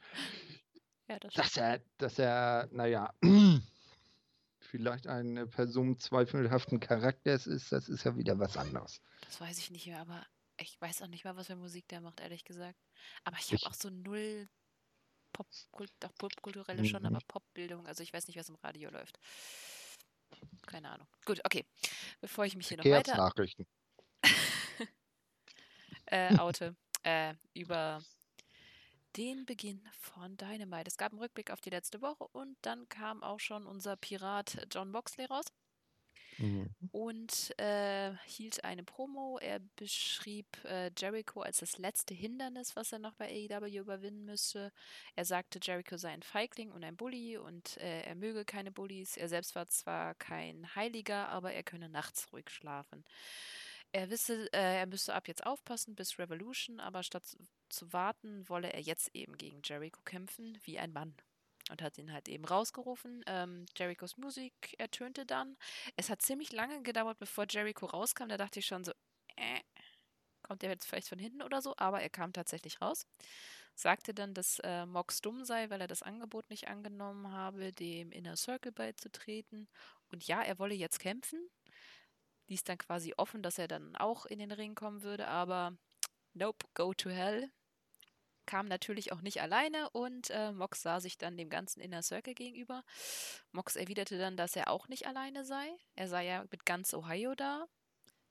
[1.08, 3.13] Ja, das dass er, dass er, naja,
[4.60, 9.02] vielleicht eine Person zweifelhaften Charakters ist, das ist ja wieder was anderes.
[9.21, 10.26] Das weiß ich nicht mehr, aber
[10.58, 12.80] ich weiß auch nicht mal, was für Musik der macht, ehrlich gesagt.
[13.24, 14.47] Aber ich habe auch so null
[15.34, 15.47] Pop,
[16.00, 16.86] doch Popkulturelle mhm.
[16.86, 19.19] schon, aber Popbildung, also ich weiß nicht, was im Radio läuft.
[20.65, 21.08] Keine Ahnung.
[21.26, 21.65] Gut, okay.
[22.20, 23.65] Bevor ich mich hier noch weiter Nachrichten.
[26.06, 28.02] äh, oute äh, über
[29.17, 30.88] den Beginn von Dynamite.
[30.88, 34.67] Es gab einen Rückblick auf die letzte Woche und dann kam auch schon unser Pirat
[34.72, 35.46] John Boxley raus.
[36.38, 36.70] Mhm.
[36.91, 39.38] Und äh, hielt eine Promo.
[39.39, 44.72] Er beschrieb äh, Jericho als das letzte Hindernis, was er noch bei AEW überwinden müsste.
[45.15, 49.17] Er sagte, Jericho sei ein Feigling und ein Bully und äh, er möge keine Bullies.
[49.17, 53.06] Er selbst war zwar kein Heiliger, aber er könne nachts ruhig schlafen.
[53.94, 57.24] Er wisse, äh, er müsse ab jetzt aufpassen bis Revolution, aber statt
[57.70, 61.13] zu warten, wolle er jetzt eben gegen Jericho kämpfen, wie ein Mann.
[61.72, 63.24] Und hat ihn halt eben rausgerufen.
[63.28, 65.58] Ähm, Jerichos Musik ertönte dann.
[65.96, 68.28] Es hat ziemlich lange gedauert, bevor Jericho rauskam.
[68.28, 68.92] Da dachte ich schon so,
[69.38, 69.62] äh,
[70.42, 71.74] kommt er jetzt vielleicht von hinten oder so?
[71.78, 73.08] Aber er kam tatsächlich raus.
[73.74, 78.12] Sagte dann, dass äh, Mox dumm sei, weil er das Angebot nicht angenommen habe, dem
[78.12, 79.70] Inner Circle beizutreten.
[80.12, 81.50] Und ja, er wolle jetzt kämpfen.
[82.48, 85.78] Ließ dann quasi offen, dass er dann auch in den Ring kommen würde, aber
[86.34, 87.50] nope, go to hell
[88.45, 92.34] kam natürlich auch nicht alleine und äh, Mox sah sich dann dem ganzen Inner Circle
[92.34, 92.84] gegenüber.
[93.51, 95.69] Mox erwiderte dann, dass er auch nicht alleine sei.
[95.95, 97.67] Er sei ja mit ganz Ohio da.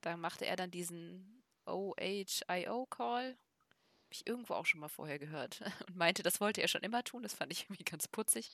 [0.00, 3.24] Da machte er dann diesen OHIO-Call.
[3.24, 5.60] Habe ich irgendwo auch schon mal vorher gehört.
[5.88, 7.22] Und meinte, das wollte er schon immer tun.
[7.22, 8.50] Das fand ich irgendwie ganz putzig.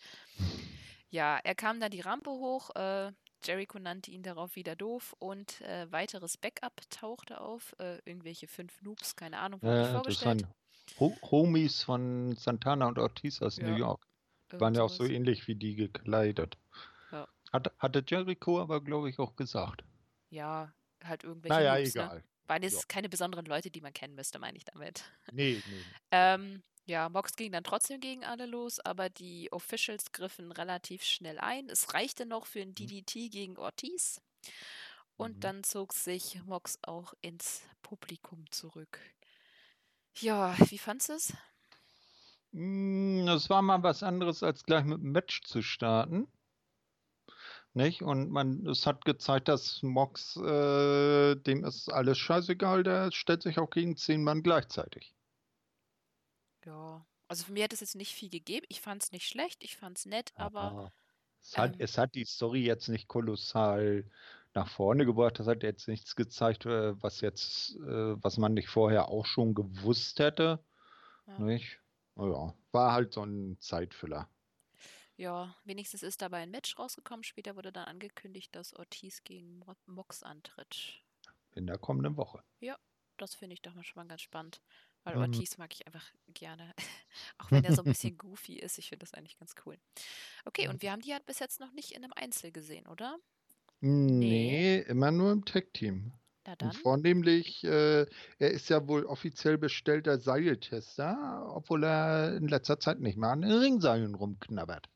[1.09, 2.71] Ja, er kam dann die Rampe hoch.
[2.75, 3.13] Äh,
[3.45, 7.75] Jericho nannte ihn darauf wieder doof und äh, weiteres Backup tauchte auf.
[7.79, 10.47] Äh, irgendwelche fünf Noobs, keine Ahnung, wurde ja, vorgestellt.
[10.99, 13.69] Homies von Santana und Ortiz aus ja.
[13.69, 14.07] New York.
[14.53, 16.57] Die waren ja auch so ähnlich wie die gekleidet.
[17.11, 17.29] Ja.
[17.53, 19.85] Hat, hatte Jericho aber, glaube ich, auch gesagt.
[20.31, 20.73] Ja,
[21.03, 21.55] halt irgendwelche.
[21.55, 22.03] Naja, Noobs, ne?
[22.03, 22.17] egal.
[22.19, 22.25] Ne?
[22.47, 22.85] Waren jetzt ja.
[22.89, 25.05] keine besonderen Leute, die man kennen müsste, meine ich damit.
[25.33, 25.83] Nee, nee.
[26.13, 31.39] ähm, ja, Mox ging dann trotzdem gegen alle los, aber die Officials griffen relativ schnell
[31.41, 31.69] ein.
[31.69, 32.75] Es reichte noch für ein mhm.
[32.77, 34.21] DDT gegen Ortiz.
[35.17, 35.41] Und mhm.
[35.41, 39.01] dann zog sich Mox auch ins Publikum zurück.
[40.21, 41.33] Ja, wie fandest du es?
[42.53, 46.27] Hm, das war mal was anderes, als gleich mit dem Match zu starten.
[47.75, 48.01] Nicht?
[48.01, 53.59] Und man, es hat gezeigt, dass Mox, äh, dem ist alles scheißegal, der stellt sich
[53.59, 55.13] auch gegen zehn Mann gleichzeitig.
[56.65, 58.65] Ja, also für mich hat es jetzt nicht viel gegeben.
[58.71, 60.61] Ich fand es nicht schlecht, ich fand es nett, aber.
[60.63, 60.93] aber
[61.43, 64.05] es, hat, ähm, es hat die Story jetzt nicht kolossal
[64.57, 65.39] nach vorne gebracht.
[65.39, 69.55] Das hat jetzt nichts gezeigt, äh, was jetzt, äh, was man nicht vorher auch schon
[69.55, 70.65] gewusst hätte.
[71.27, 71.39] Ja.
[71.39, 71.81] Nicht?
[72.17, 74.29] Ja, war halt so ein Zeitfüller.
[75.17, 77.25] Ja, wenigstens ist dabei ein Match rausgekommen.
[77.25, 81.03] Später wurde dann angekündigt, dass Ortiz gegen Mox antritt.
[81.55, 82.43] In der kommenden Woche.
[82.61, 82.77] Ja,
[83.17, 84.61] das finde ich doch mal schon mal ganz spannend.
[85.05, 85.23] Weil mhm.
[85.23, 86.75] Ortiz mag ich einfach gerne.
[87.39, 88.79] Auch wenn er so ein bisschen goofy ist.
[88.79, 89.79] Ich finde das eigentlich ganz cool.
[90.45, 93.19] Okay, und wir haben die halt bis jetzt noch nicht in einem Einzel gesehen, oder?
[93.81, 96.13] Nee, immer nur im Tech-Team.
[96.83, 98.07] Vornehmlich, äh,
[98.39, 103.43] er ist ja wohl offiziell bestellter Seiltester, obwohl er in letzter Zeit nicht mehr an
[103.43, 104.89] den Ringseilen rumknabbert.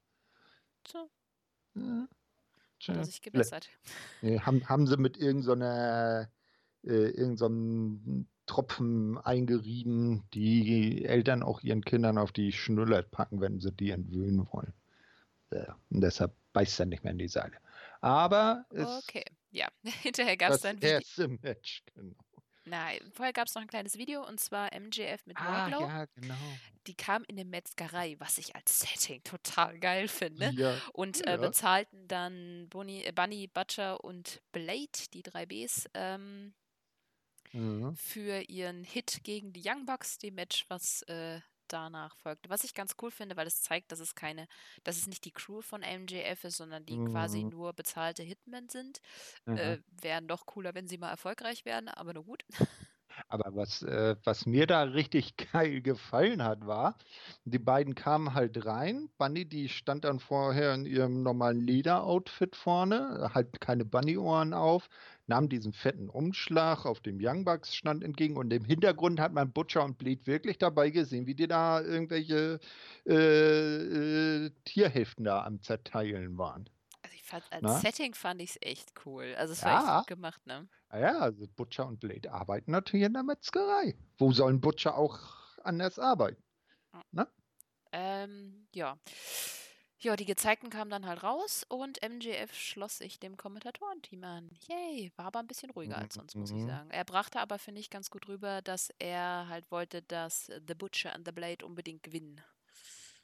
[0.86, 1.10] So.
[1.74, 2.06] Ja.
[2.88, 3.68] Hat er sich gebessert.
[4.22, 6.30] Nee, haben, haben sie mit irgendeiner
[6.82, 13.60] so äh, irgendeinem Tropfen eingerieben, die Eltern auch ihren Kindern auf die Schnuller packen, wenn
[13.60, 14.72] sie die entwöhnen wollen.
[15.52, 17.56] Ja, und deshalb beißt er nicht mehr in die Seile.
[18.00, 19.68] Aber es Okay, ja.
[20.02, 20.90] Hinterher gab es dann Video.
[20.90, 22.16] erste Match, genau.
[22.66, 25.80] Nein, vorher gab es noch ein kleines Video und zwar MJF mit ah, Wardlow.
[25.80, 26.34] ja, genau.
[26.86, 30.50] Die kam in eine Metzgerei, was ich als Setting total geil finde.
[30.54, 36.54] Ja, und äh, bezahlten dann Bunny, äh, Bunny, Butcher und Blade, die drei Bs, ähm,
[37.52, 37.96] mhm.
[37.96, 41.40] für ihren Hit gegen die Young Bucks, dem Match, was äh,
[41.72, 42.50] danach folgte.
[42.50, 44.46] Was ich ganz cool finde, weil es zeigt, dass es keine,
[44.85, 47.11] dass es nicht die Crew von MJF ist, sondern die mhm.
[47.11, 49.00] quasi nur bezahlte Hitmen sind.
[49.46, 49.56] Mhm.
[49.56, 52.44] Äh, Wären doch cooler, wenn sie mal erfolgreich werden, aber nur gut.
[53.28, 56.96] Aber was, äh, was mir da richtig geil gefallen hat, war,
[57.44, 59.09] die beiden kamen halt rein.
[59.18, 64.88] Bunny, die stand dann vorher in ihrem normalen Leder-Outfit vorne, halt keine Bunny-Ohren auf,
[65.26, 69.52] nahm diesen fetten Umschlag auf dem Young Bucks stand entgegen und im Hintergrund hat man
[69.52, 72.61] Butcher und Bleed wirklich dabei gesehen, wie die da irgendwelche
[73.06, 76.68] äh, äh, Tierhälften da am Zerteilen waren.
[77.10, 77.78] Also ich fand, als Na?
[77.80, 79.34] Setting fand ich es echt cool.
[79.36, 79.98] Also es war ja.
[79.98, 80.68] echt gut gemacht, ne?
[80.90, 83.96] Ah ja, also Butcher und Blade arbeiten natürlich in der Metzgerei.
[84.16, 85.18] Wo sollen Butcher auch
[85.64, 86.42] anders arbeiten?
[87.10, 87.26] Ne?
[87.92, 88.96] Ähm, ja.
[89.98, 94.50] Ja, die Gezeigten kamen dann halt raus und MJF schloss sich dem Kommentatorenteam an.
[94.68, 96.68] Yay, war aber ein bisschen ruhiger als sonst, muss ich mhm.
[96.68, 96.90] sagen.
[96.90, 101.12] Er brachte aber, finde ich, ganz gut rüber, dass er halt wollte, dass The Butcher
[101.12, 102.40] and the Blade unbedingt gewinnen.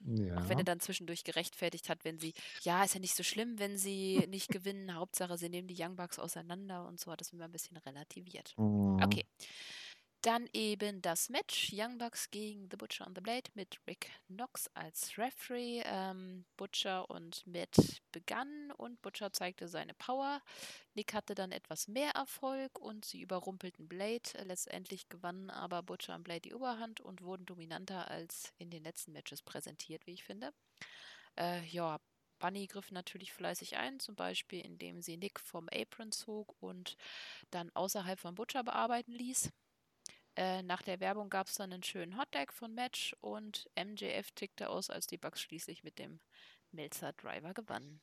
[0.04, 0.36] Ja.
[0.36, 2.32] Auch wenn er dann zwischendurch gerechtfertigt hat, wenn sie,
[2.62, 4.94] ja, ist ja nicht so schlimm, wenn sie nicht gewinnen.
[4.94, 8.54] Hauptsache, sie nehmen die Young Bucks auseinander und so hat das immer ein bisschen relativiert.
[8.56, 9.00] Mhm.
[9.02, 9.24] Okay.
[10.26, 14.68] Dann eben das Match Young Bucks gegen The Butcher and the Blade mit Rick Knox
[14.74, 15.84] als Referee.
[15.84, 20.42] Ähm, Butcher und Matt begannen und Butcher zeigte seine Power.
[20.94, 24.28] Nick hatte dann etwas mehr Erfolg und sie überrumpelten Blade.
[24.42, 29.12] Letztendlich gewannen aber Butcher und Blade die Oberhand und wurden dominanter als in den letzten
[29.12, 30.52] Matches präsentiert, wie ich finde.
[31.38, 32.00] Äh, ja,
[32.40, 36.96] Bunny griff natürlich fleißig ein, zum Beispiel indem sie Nick vom Apron zog und
[37.52, 39.52] dann außerhalb von Butcher bearbeiten ließ.
[40.36, 44.68] Äh, nach der Werbung gab es dann einen schönen Hotdog von Match und MJF tickte
[44.68, 46.20] aus, als die Bugs schließlich mit dem
[46.72, 48.00] Melzer Driver gewannen.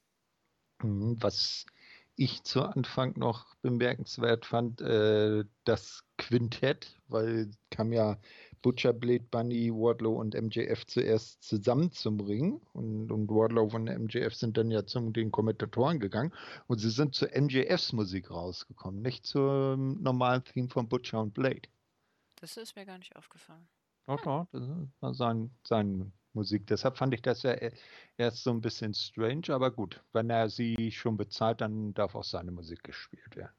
[0.82, 1.66] Mhm, was
[2.16, 8.18] ich zu Anfang noch bemerkenswert fand, äh, das Quintett, weil kam ja
[8.64, 14.34] Butcher, Blade, Bunny, Wardlow und MJF zuerst zusammen zum Ring und, und Wardlow und MJF
[14.34, 16.34] sind dann ja zu den Kommentatoren gegangen
[16.68, 21.68] und sie sind zu MJFs Musik rausgekommen, nicht zum normalen Theme von Butcher und Blade.
[22.44, 23.70] Das ist mir gar nicht aufgefallen.
[24.06, 24.68] Doch, doch, das
[25.00, 26.68] war sein, seine Musik.
[26.68, 27.72] Deshalb fand ich das ja e-,
[28.18, 30.04] erst so ein bisschen strange, aber gut.
[30.12, 33.56] Wenn er sie schon bezahlt, dann darf auch seine Musik gespielt werden.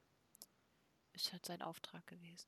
[1.13, 2.47] Ist halt sein Auftrag gewesen.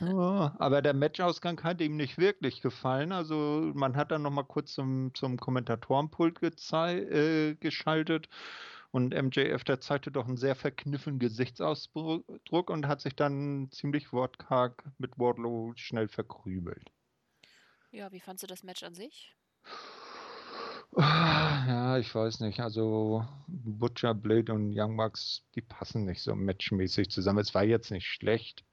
[0.00, 3.12] ja, aber der Matchausgang hat ihm nicht wirklich gefallen.
[3.12, 8.28] Also man hat dann nochmal kurz zum, zum Kommentatorenpult äh, geschaltet
[8.96, 14.82] und MJF, der zeigte doch einen sehr verkniffenen Gesichtsausdruck und hat sich dann ziemlich wortkarg
[14.96, 16.90] mit Wardlow schnell verkrümelt.
[17.90, 19.36] Ja, wie fandst du das Match an sich?
[20.96, 22.60] Ja, ich weiß nicht.
[22.60, 27.40] Also Butcher, Blade und Young Bucks, die passen nicht so matchmäßig zusammen.
[27.40, 28.64] Es war jetzt nicht schlecht,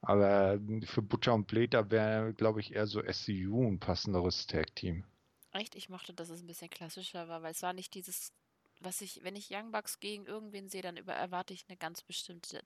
[0.00, 5.04] aber für Butcher und Blade, da wäre, glaube ich, eher so SCU ein passenderes Tag-Team.
[5.52, 5.76] Echt?
[5.76, 8.32] Ich mochte, dass es ein bisschen klassischer war, weil es war nicht dieses
[8.80, 12.02] was ich, wenn ich Young Bucks gegen irgendwen sehe, dann über, erwarte ich eine ganz
[12.02, 12.62] bestimmte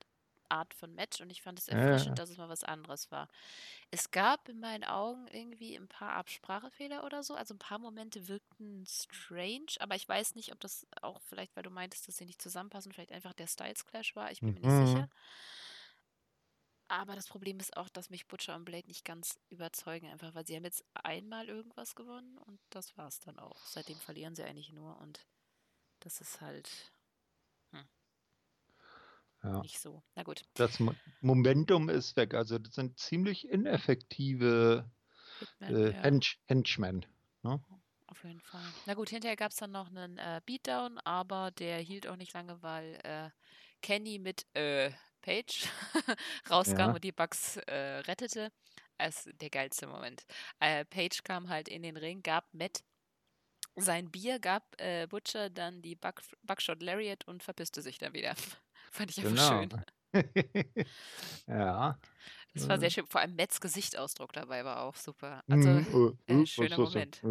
[0.51, 2.23] Art von Match und ich fand es erfrischend, ja.
[2.23, 3.29] dass es mal was anderes war.
[3.91, 8.29] Es gab in meinen Augen irgendwie ein paar Absprachefehler oder so, also ein paar Momente
[8.29, 12.27] wirkten strange, aber ich weiß nicht, ob das auch vielleicht, weil du meintest, dass sie
[12.27, 14.61] nicht zusammenpassen, vielleicht einfach der Styles Clash war, ich bin mhm.
[14.61, 15.09] mir nicht sicher.
[16.89, 20.45] Aber das Problem ist auch, dass mich Butcher und Blade nicht ganz überzeugen, einfach weil
[20.45, 23.65] sie haben jetzt einmal irgendwas gewonnen und das war es dann auch.
[23.65, 25.25] Seitdem verlieren sie eigentlich nur und
[26.01, 26.93] das ist halt
[27.71, 27.85] hm,
[29.43, 29.61] ja.
[29.61, 30.03] nicht so.
[30.15, 30.43] Na gut.
[30.55, 30.79] Das
[31.21, 32.35] Momentum ist weg.
[32.35, 34.91] Also das sind ziemlich ineffektive
[35.61, 36.03] äh, ja.
[36.03, 37.07] Hench Henchmen.
[37.43, 37.63] Ne?
[38.07, 38.65] Auf jeden Fall.
[38.87, 42.33] Na gut, hinterher gab es dann noch einen äh, Beatdown, aber der hielt auch nicht
[42.35, 43.31] lange, weil äh,
[43.83, 44.91] Kenny mit äh,
[45.23, 45.69] Page
[46.51, 46.93] rauskam ja.
[46.95, 48.51] und die Bugs äh, rettete.
[48.99, 50.27] Das ist der geilste Moment.
[50.59, 52.83] Äh, Page kam halt in den Ring, gab Matt
[53.77, 58.35] sein Bier, gab äh, Butcher dann die Buck, Buckshot Lariat und verpisste sich dann wieder.
[58.93, 59.83] Fand ich einfach genau.
[60.13, 60.85] schön.
[61.47, 61.99] ja.
[62.55, 63.07] Das war sehr schön.
[63.07, 65.45] Vor allem Metz Gesichtsausdruck dabei war auch super.
[65.49, 67.23] Also, mm, äh, schöner Moment.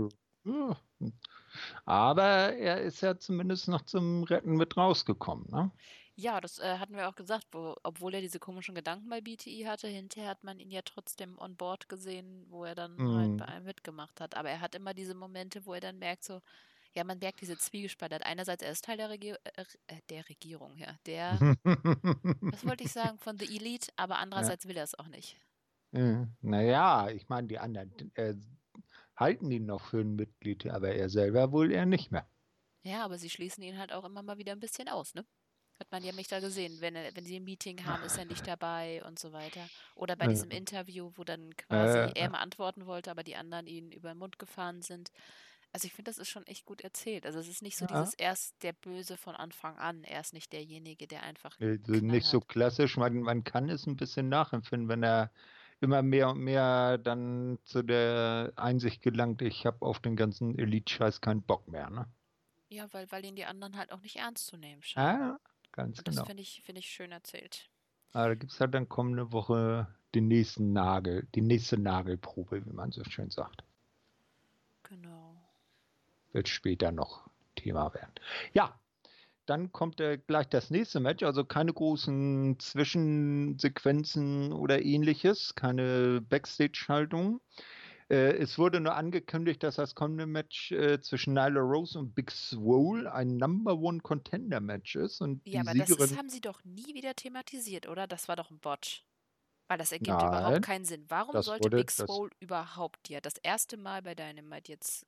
[1.86, 5.72] Aber er ist ja zumindest noch zum Retten mit rausgekommen, ne?
[6.20, 9.64] Ja, das äh, hatten wir auch gesagt, wo, obwohl er diese komischen Gedanken bei BTI
[9.66, 13.16] hatte, hinterher hat man ihn ja trotzdem on board gesehen, wo er dann mm.
[13.16, 13.54] halt bei mhm.
[13.54, 14.36] einem mitgemacht hat.
[14.36, 16.42] Aber er hat immer diese Momente, wo er dann merkt, so,
[16.94, 18.26] ja, man merkt diese Zwiegespaltheit.
[18.26, 21.40] Einerseits, er ist Teil der, Regier äh, äh der Regierung, ja, der,
[22.42, 24.70] was wollte ich sagen, von The Elite, aber andererseits ja.
[24.70, 25.38] will er es auch nicht.
[26.42, 28.36] Naja, ich meine, die anderen äh,
[29.16, 32.30] halten ihn noch für ein Mitglied, aber er selber wohl eher nicht mehr.
[32.84, 35.26] Ja, aber sie schließen ihn halt auch immer mal wieder ein bisschen aus, ne?
[35.80, 38.46] Hat man ja mich da gesehen, wenn, wenn sie ein Meeting haben, ist er nicht
[38.46, 39.62] dabei und so weiter.
[39.96, 43.66] Oder bei diesem Interview, wo dann quasi äh, er mal antworten wollte, aber die anderen
[43.66, 45.12] ihn über den Mund gefahren sind.
[45.72, 47.26] Also ich finde, das ist schon echt gut erzählt.
[47.26, 48.02] Also es ist nicht so ja.
[48.02, 50.04] dieses erst der Böse von Anfang an.
[50.04, 51.58] Er ist nicht derjenige, der einfach.
[51.60, 52.98] Nicht so klassisch.
[52.98, 55.32] Man, man kann es ein bisschen nachempfinden, wenn er
[55.80, 61.22] immer mehr und mehr dann zu der Einsicht gelangt, ich habe auf den ganzen Elite-Scheiß
[61.22, 61.90] keinen Bock mehr.
[61.90, 62.06] Ne?
[62.70, 65.22] Ja, weil, weil ihn die anderen halt auch nicht ernst zu nehmen scheinen.
[65.22, 65.40] Ah,
[65.72, 66.26] ganz das genau.
[66.26, 67.70] finde ich, finde ich schön erzählt.
[68.12, 72.74] Aber da gibt es halt dann kommende Woche den nächsten Nagel, die nächste Nagelprobe, wie
[72.74, 73.64] man so schön sagt.
[74.84, 75.36] Genau.
[76.32, 78.14] Wird später noch Thema werden.
[78.54, 78.80] Ja,
[79.46, 87.42] dann kommt äh, gleich das nächste Match, also keine großen Zwischensequenzen oder ähnliches, keine Backstage-Schaltung.
[88.10, 92.32] Äh, es wurde nur angekündigt, dass das kommende Match äh, zwischen Nyla Rose und Big
[92.32, 95.22] Swole ein Number One Contender Match ist.
[95.22, 96.06] Und Ja, aber das Siegerin.
[96.12, 98.08] ist, haben sie doch nie wieder thematisiert, oder?
[98.08, 99.06] Das war doch ein Botch.
[99.68, 101.06] Weil das ergibt Nein, überhaupt keinen Sinn.
[101.10, 105.06] Warum das sollte wurde- Big das- Swole überhaupt ja das erste Mal bei Dynamite jetzt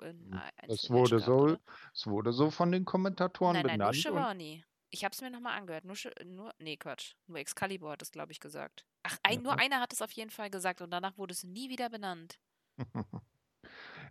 [0.00, 1.56] ein Das Einzelmatch wurde so,
[1.92, 3.96] es wurde so von den Kommentatoren Nein, nein, benannt.
[3.96, 4.64] Shivani.
[4.90, 5.84] Ich habe es mir nochmal angehört.
[5.84, 7.14] Nur, nur, nee, Quatsch.
[7.26, 8.86] Nur Excalibur hat es, glaube ich, gesagt.
[9.02, 11.68] Ach, ein, nur einer hat es auf jeden Fall gesagt und danach wurde es nie
[11.68, 12.38] wieder benannt.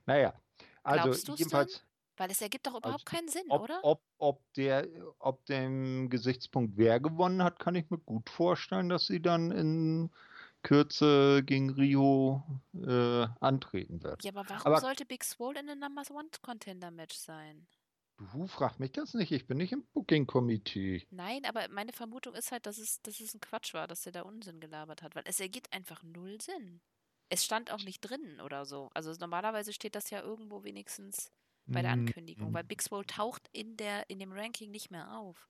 [0.06, 0.34] naja,
[0.84, 1.84] also Glaubst jedenfalls,
[2.18, 3.80] Weil es ergibt doch überhaupt keinen Sinn, ob, oder?
[3.84, 4.88] ob, ob, der,
[5.20, 10.12] ob dem Gesichtspunkt wer gewonnen hat, kann ich mir gut vorstellen, dass sie dann in
[10.64, 14.24] Kürze gegen Rio äh, antreten wird.
[14.24, 17.68] Ja, aber warum aber- sollte Big Swole in einem Number One Contender Match sein?
[18.18, 21.06] Du frag mich das nicht, ich bin nicht im Booking-Komitee.
[21.12, 24.12] Nein, aber meine Vermutung ist halt, dass es, dass es ein Quatsch war, dass er
[24.12, 26.82] da Unsinn gelabert hat, weil es ergibt einfach null Sinn.
[27.30, 28.90] Es stand auch nicht drin oder so.
[28.94, 31.32] Also normalerweise steht das ja irgendwo wenigstens
[31.68, 35.50] bei der Ankündigung, weil Big Swole taucht in der in dem Ranking nicht mehr auf.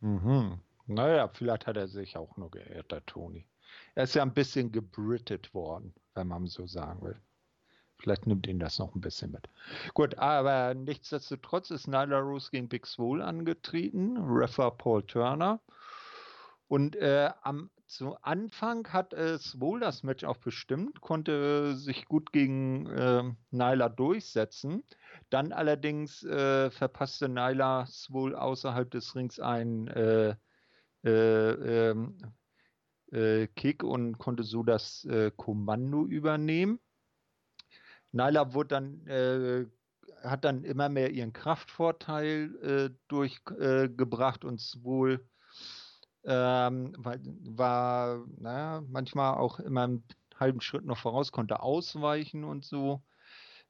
[0.00, 0.60] Mhm.
[0.86, 3.46] Naja, vielleicht hat er sich auch nur geirrt, der Toni.
[3.94, 7.20] Er ist ja ein bisschen gebrittet worden, wenn man so sagen will.
[7.98, 9.48] Vielleicht nimmt ihn das noch ein bisschen mit.
[9.94, 15.60] Gut, aber nichtsdestotrotz ist Nyla Rose gegen Big Swole angetreten, Refer Paul Turner.
[16.68, 22.32] Und äh, am, zu Anfang hat äh, Swole das Match auch bestimmt, konnte sich gut
[22.32, 24.82] gegen äh, Nyla durchsetzen.
[25.30, 30.36] Dann allerdings äh, verpasste Nyla Swole außerhalb des Rings einen äh,
[31.04, 32.18] äh, ähm,
[33.12, 35.06] äh, Kick und konnte so das
[35.36, 36.80] Kommando übernehmen.
[38.16, 39.66] Nyla wurde dann, äh,
[40.22, 45.20] hat dann immer mehr ihren Kraftvorteil äh, durchgebracht und Swole
[46.24, 50.04] ähm, war, naja, manchmal auch immer einen
[50.38, 53.02] halben Schritt noch voraus, konnte ausweichen und so.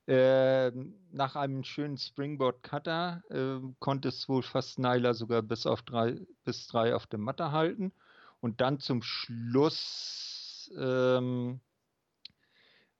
[0.08, 5.82] Ähm, nach einem schönen Springboard Cutter äh, konnte es wohl fast Nyla sogar bis auf
[5.82, 7.92] drei bis drei auf der Matte halten
[8.40, 11.60] und dann zum Schluss ähm,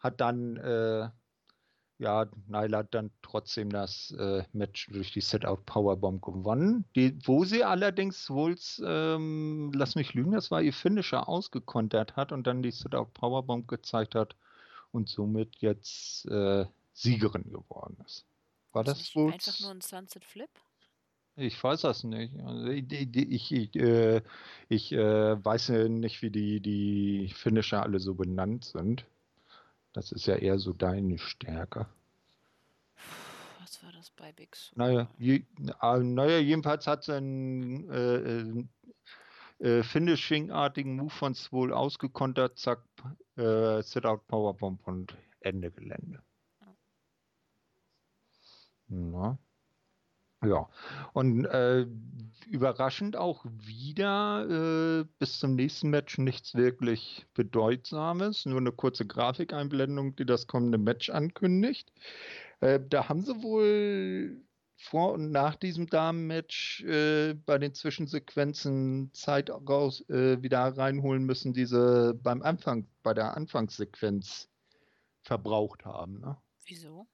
[0.01, 1.09] hat dann äh,
[1.99, 7.45] ja Nyla hat dann trotzdem das äh, Match durch die Set-out Powerbomb gewonnen, die, wo
[7.45, 12.63] sie allerdings wohl ähm, lass mich lügen, das war ihr Finisher ausgekontert hat und dann
[12.63, 14.37] die Set-out Powerbomb gezeigt hat
[14.93, 18.27] und somit jetzt äh, Siegerin geworden ist.
[18.73, 19.33] War das nicht wohl?
[19.33, 20.51] einfach nur ein Sunset Flip?
[21.37, 22.35] Ich weiß das nicht.
[22.41, 24.23] Also ich ich, ich, äh,
[24.69, 29.05] ich äh, weiß nicht, wie die, die Finisher alle so benannt sind.
[29.97, 31.87] Das ist ja eher so deine Stärke.
[33.61, 34.93] Was war das bei Big Swole?
[34.93, 35.43] Naja, je,
[35.81, 38.69] äh, naja jedenfalls hat sie einen
[39.59, 42.83] äh, äh, Finishing-artigen Move von Swole ausgekontert, zack,
[43.37, 46.23] äh, Sit-Out Powerbomb und Ende Gelände.
[48.89, 49.39] Na.
[50.44, 50.68] Ja,
[51.14, 51.87] und äh,
[52.51, 60.14] überraschend auch wieder äh, bis zum nächsten Match nichts wirklich Bedeutsames, nur eine kurze Grafikeinblendung,
[60.14, 61.90] die das kommende Match ankündigt.
[62.61, 64.42] Äh, da haben sie wohl
[64.77, 71.55] vor und nach diesem Damenmatch äh, bei den Zwischensequenzen Zeit raus, äh, wieder reinholen müssen,
[71.55, 74.51] die sie beim Anfang, bei der Anfangssequenz
[75.22, 76.20] verbraucht haben.
[76.20, 76.37] Ne?
[76.66, 77.07] Wieso?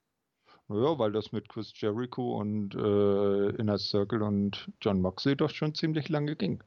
[0.73, 5.75] Naja, weil das mit Chris Jericho und äh, Inner Circle und John Moxley doch schon
[5.75, 6.63] ziemlich lange ging.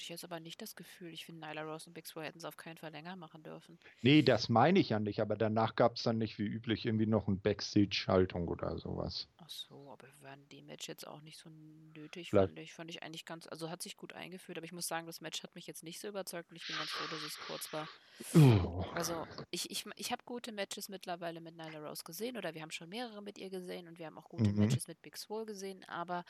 [0.00, 1.12] Hatte ich jetzt aber nicht das Gefühl.
[1.12, 3.78] Ich finde, Nyla Rose und Big Swole hätten es auf keinen Fall länger machen dürfen.
[4.00, 7.04] Nee, das meine ich ja nicht, aber danach gab es dann nicht wie üblich irgendwie
[7.04, 9.28] noch eine Backstage-Schaltung oder sowas.
[9.36, 12.72] Ach so, aber wir waren dem Match jetzt auch nicht so nötig, Vielleicht- fand ich.
[12.72, 15.42] Fand ich eigentlich ganz, also hat sich gut eingeführt, aber ich muss sagen, das Match
[15.42, 17.86] hat mich jetzt nicht so überzeugt und ich bin ganz froh, dass es kurz war.
[18.34, 18.86] Oh.
[18.94, 22.70] Also ich, ich, ich habe gute Matches mittlerweile mit Nyla Rose gesehen oder wir haben
[22.70, 24.60] schon mehrere mit ihr gesehen und wir haben auch gute Mhm.
[24.60, 26.24] Matches mit Big Swole gesehen, aber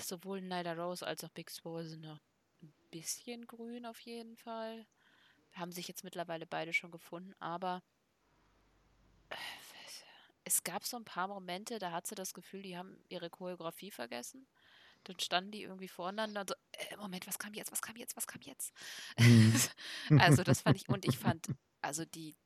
[0.00, 2.20] sowohl Nyla Rose als auch Big Swole sind noch ein
[3.00, 4.86] bisschen grün auf jeden Fall.
[5.52, 7.82] Haben sich jetzt mittlerweile beide schon gefunden, aber
[9.30, 9.36] äh,
[10.44, 13.90] es gab so ein paar Momente, da hat sie das Gefühl, die haben ihre Choreografie
[13.90, 14.46] vergessen.
[15.04, 18.16] Dann standen die irgendwie voreinander und so, äh, Moment, was kam jetzt, was kam jetzt,
[18.16, 18.72] was kam jetzt?
[19.18, 19.54] Mhm.
[20.20, 21.46] also das fand ich, und ich fand,
[21.82, 22.36] also die,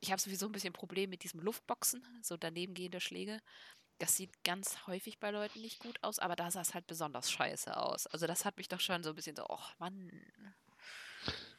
[0.00, 3.40] ich habe sowieso ein bisschen Problem mit diesem Luftboxen, so daneben gehende Schläge.
[3.98, 7.30] Das sieht ganz häufig bei Leuten nicht gut aus, aber da sah es halt besonders
[7.30, 8.06] scheiße aus.
[8.06, 10.10] Also das hat mich doch schon so ein bisschen so, oh Mann.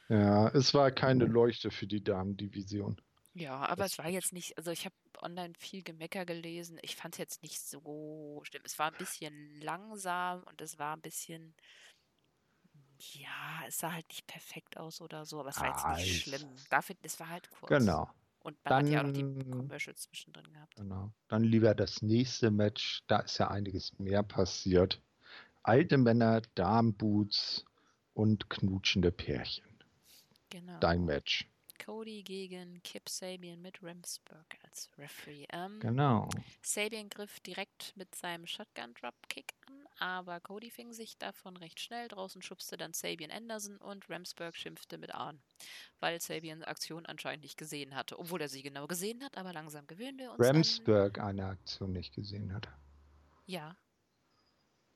[0.08, 3.00] Ja, es war keine Leuchte für die Damendivision.
[3.34, 6.78] Ja, aber Das es war jetzt nicht, also ich habe online viel Gemecker gelesen.
[6.82, 8.62] Ich fand es jetzt nicht so schlimm.
[8.64, 11.54] Es war ein bisschen langsam und es war ein bisschen,
[12.98, 16.06] ja, es sah halt nicht perfekt aus oder so, aber es war jetzt Ah, nicht
[16.10, 16.56] ich- schlimm.
[16.70, 17.68] Dafür, es war halt kurz.
[17.68, 18.10] Genau,
[18.42, 20.74] Und man hat ja auch noch die Dann- Commercials zwischendrin gehabt.
[20.76, 21.12] genau.
[21.28, 25.00] Dann lieber das nächste Match, da ist ja einiges mehr passiert.
[25.62, 27.64] Alte Männer, Damenboots
[28.14, 29.64] und knutschende Pärchen.
[30.48, 30.78] Genau.
[30.80, 31.46] Dein Match.
[31.84, 35.46] Cody gegen Kip Sabian mit Ramsburg als Referee.
[35.52, 36.28] Ähm, Genau.
[36.62, 42.08] Sabian griff direkt mit seinem Shotgun-Dropkick an, aber Cody fing sich davon recht schnell.
[42.08, 45.40] Draußen schubste dann Sabian Anderson und Ramsburg schimpfte mit an,
[45.98, 48.18] weil Sabian Aktion anscheinend nicht gesehen hatte.
[48.18, 50.46] Obwohl er sie genau gesehen hat, aber langsam gewöhnen wir uns an.
[50.56, 52.68] Ramsburg eine Aktion nicht gesehen hat.
[53.46, 53.76] Ja.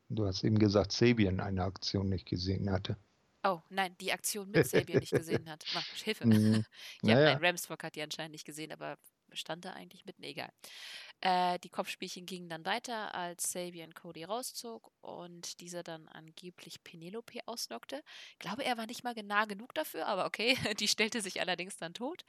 [0.09, 2.97] Du hast eben gesagt, Sabian eine Aktion nicht gesehen hatte.
[3.43, 5.65] Oh, nein, die Aktion mit Sabian nicht gesehen hat.
[5.75, 6.27] Mach, Hilfe.
[6.27, 6.65] Mhm.
[7.03, 7.35] Ja, Naja.
[7.35, 8.97] nein, Ramsburg hat die anscheinend nicht gesehen, aber
[9.33, 10.51] stand da eigentlich mitten, egal.
[11.25, 17.41] Äh, die Kopfspielchen gingen dann weiter, als Sabian Cody rauszog und dieser dann angeblich Penelope
[17.47, 18.03] auslockte.
[18.33, 21.77] Ich glaube, er war nicht mal nah genug dafür, aber okay, die stellte sich allerdings
[21.79, 22.25] dann tot.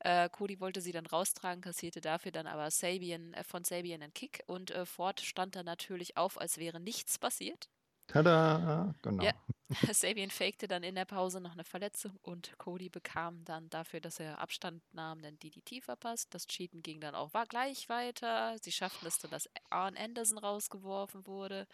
[0.00, 4.14] Äh, Cody wollte sie dann raustragen, kassierte dafür dann aber Sabian, äh, von Sabian einen
[4.14, 7.68] Kick und äh, Ford stand dann natürlich auf, als wäre nichts passiert.
[8.08, 9.22] Tada, genau.
[9.22, 9.32] Ja.
[9.92, 14.18] Sabian fakte dann in der Pause noch eine Verletzung und Cody bekam dann dafür, dass
[14.18, 16.34] er Abstand nahm, den DDT verpasst.
[16.34, 18.56] Das Cheaten ging dann auch war gleich weiter.
[18.62, 21.66] Sie schafften es dann, dass Arn Anderson rausgeworfen wurde.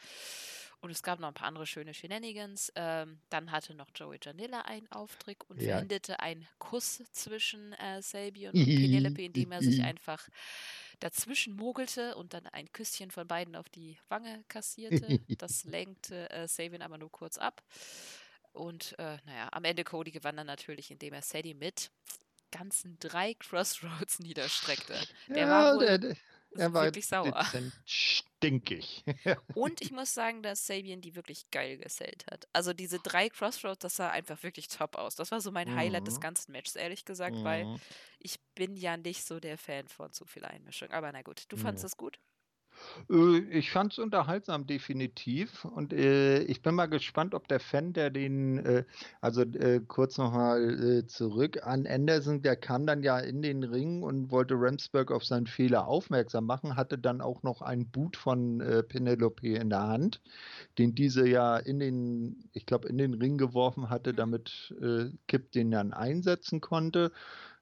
[0.84, 2.70] Und es gab noch ein paar andere schöne Shenanigans.
[2.76, 5.76] Ähm, dann hatte noch Joey Janilla einen Auftritt und Ja.
[5.76, 8.64] verhinderte einen Kuss zwischen äh, Sabian und
[9.14, 10.28] Penelope, indem er sich einfach
[11.00, 15.20] dazwischen mogelte und dann ein Küsschen von beiden auf die Wange kassierte.
[15.38, 17.62] Das lenkte äh, Sabian aber nur kurz ab.
[18.52, 21.90] Und äh, naja, am Ende Cody gewann dann natürlich, indem er Sadie mit
[22.50, 25.00] ganzen drei Crossroads niederstreckte.
[25.28, 26.16] Der war wohl der, der,
[26.58, 27.42] er war wirklich sauer.
[28.42, 29.04] Dezent stinkig.
[29.56, 32.48] Und ich muss sagen, dass Sabian die wirklich geil gesellt hat.
[32.52, 35.14] Also diese drei Crossroads, das sah einfach wirklich top aus.
[35.14, 36.20] Das war so mein Highlight des Mhm.
[36.20, 37.80] ganzen Matches, ehrlich gesagt, weil Mhm.
[38.18, 40.90] ich bin ja nicht so der Fan von zu viel Einmischung.
[40.90, 42.18] Aber na gut, du fandest es gut?
[43.10, 45.64] Äh, Ich fand es unterhaltsam, definitiv.
[45.64, 48.84] Und äh, ich bin mal gespannt, ob der Fan, der den, äh,
[49.20, 54.02] also äh, kurz nochmal äh, zurück an Anderson, der kam dann ja in den Ring
[54.02, 58.60] und wollte Ramsburg auf seinen Fehler aufmerksam machen, hatte dann auch noch einen Boot von
[58.60, 60.20] äh, Penelope in der Hand,
[60.78, 65.52] den diese ja in den, ich glaube, in den Ring geworfen hatte, damit äh, Kip
[65.52, 67.12] den dann einsetzen konnte.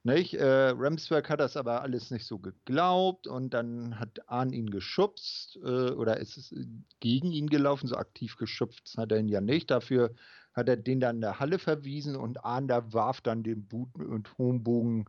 [0.05, 0.35] Nicht?
[0.35, 5.57] Äh, Ramsberg hat das aber alles nicht so geglaubt und dann hat Ahn ihn geschubst
[5.63, 6.53] äh, oder ist es
[6.99, 9.71] gegen ihn gelaufen, so aktiv geschubst hat er ihn ja nicht.
[9.71, 10.13] Dafür
[10.55, 13.95] hat er den dann in der Halle verwiesen und Ahn da warf dann den Boot
[13.95, 15.09] und Hohenbogen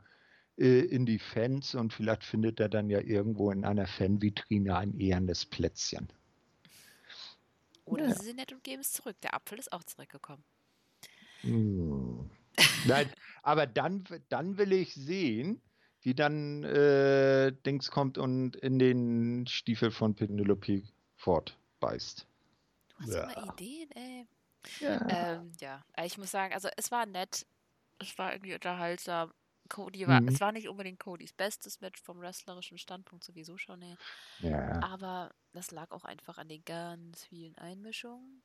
[0.57, 4.99] äh, in die Fans und vielleicht findet er dann ja irgendwo in einer Fanvitrine ein
[4.99, 6.07] ehrendes Plätzchen.
[7.85, 8.13] Oder Ja.
[8.13, 9.15] sie sind nett und geben es zurück.
[9.23, 10.43] Der Apfel ist auch zurückgekommen.
[11.41, 12.29] Hm.
[12.85, 13.09] Nein,
[13.43, 15.61] aber dann, dann will ich sehen,
[16.01, 20.83] wie dann äh, Dings kommt und in den Stiefel von Penelope
[21.15, 22.27] Ford beißt.
[22.89, 23.23] Du hast Ja.
[23.23, 24.27] immer Ideen, ey.
[24.79, 24.99] Ja.
[25.07, 27.47] Ähm, ja, äh, ich muss sagen, also es war nett.
[27.99, 29.33] Es war irgendwie unterhaltsam.
[29.69, 30.27] Cody war, Mhm.
[30.27, 33.97] es war nicht unbedingt Codys bestes Match vom wrestlerischen Standpunkt sowieso schon, ey.
[34.39, 34.81] ja.
[34.81, 38.43] Aber das lag auch einfach an den ganz vielen Einmischungen.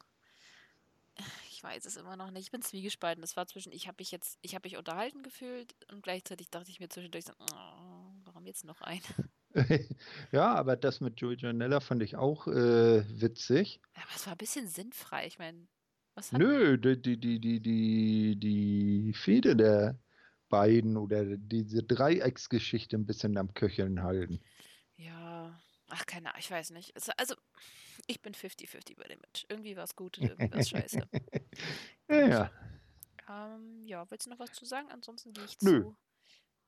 [1.59, 2.45] Ich weiß es immer noch nicht.
[2.45, 3.21] Ich bin zwiegespalten.
[3.21, 6.71] Das war zwischen, ich habe mich jetzt, ich habe mich unterhalten gefühlt und gleichzeitig dachte
[6.71, 9.01] ich mir zwischendurch so, oh, warum jetzt noch ein?
[10.31, 13.81] ja, aber das mit Joey Janella fand ich auch äh, witzig.
[13.95, 15.27] Aber es war ein bisschen sinnfrei.
[15.27, 15.67] Ich meine,
[16.15, 19.99] was hat Nö, die, die, die, die, die, die Fehde der
[20.49, 24.41] beiden oder diese Dreiecksgeschichte ein bisschen am Köcheln halten.
[24.95, 26.95] Ja, ach, keine Ahnung, ich weiß nicht.
[27.19, 27.35] Also,
[28.09, 29.47] ich bin 50-50 bei dem Match.
[29.49, 31.01] Irgendwie war es gut und irgendwie war es scheiße.
[32.11, 32.51] Ja, ja.
[33.29, 34.91] Ähm, ja, willst du noch was zu sagen?
[34.91, 35.83] Ansonsten gehe ich Nö.
[35.83, 35.97] zu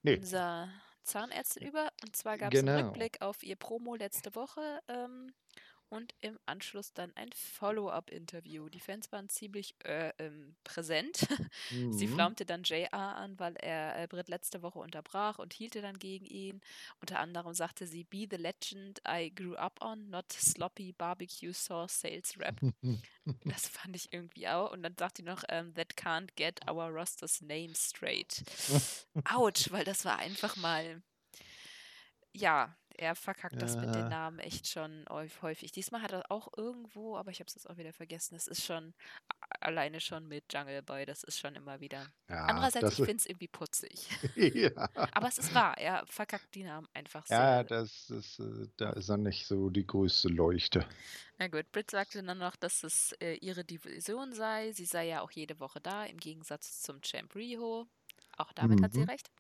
[0.03, 0.17] Nee.
[0.19, 0.69] unserer
[1.03, 1.91] Zahnärztin über.
[2.03, 2.73] Und zwar gab es Genau.
[2.73, 4.81] einen Rückblick auf ihr Promo letzte Woche.
[4.89, 5.33] Ähm,
[5.91, 8.69] und im Anschluss dann ein Follow-up-Interview.
[8.69, 11.27] Die Fans waren ziemlich äh, ähm, präsent.
[11.71, 11.93] Mhm.
[11.93, 15.99] Sie flaumte dann JR an, weil er äh, Britt letzte Woche unterbrach und hielte dann
[15.99, 16.61] gegen ihn.
[17.01, 22.01] Unter anderem sagte sie, Be the legend I grew up on, not sloppy barbecue sauce
[22.01, 22.61] sales rap.
[23.45, 24.73] das fand ich irgendwie auch.
[24.73, 28.43] Und dann sagt sie noch, um, ähm, that can't get our roster's name straight.
[29.25, 31.03] Autsch, weil das war einfach mal
[32.33, 35.73] ja, er verkackt das mit den Namen echt schon häufig.
[35.73, 38.63] Diesmal hat er auch irgendwo, aber ich habe es jetzt auch wieder vergessen, es ist
[38.63, 38.93] schon
[39.61, 42.07] alleine schon mit Jungle Boy, das ist schon immer wieder.
[42.29, 44.07] Ja, Andererseits, ich finde es irgendwie putzig.
[44.37, 44.71] ja.
[45.13, 47.33] Aber es ist wahr, er verkackt die Namen einfach so.
[47.33, 50.87] Ja, das ist, äh, da ist er nicht so die größte Leuchte.
[51.39, 54.73] Na gut, Britt sagte dann noch, dass es äh, ihre Division sei.
[54.73, 57.89] Sie sei ja auch jede Woche da, im Gegensatz zum Champ Riho.
[58.41, 58.85] Auch damit mhm.
[58.85, 59.11] hat sie mhm.
[59.11, 59.31] recht.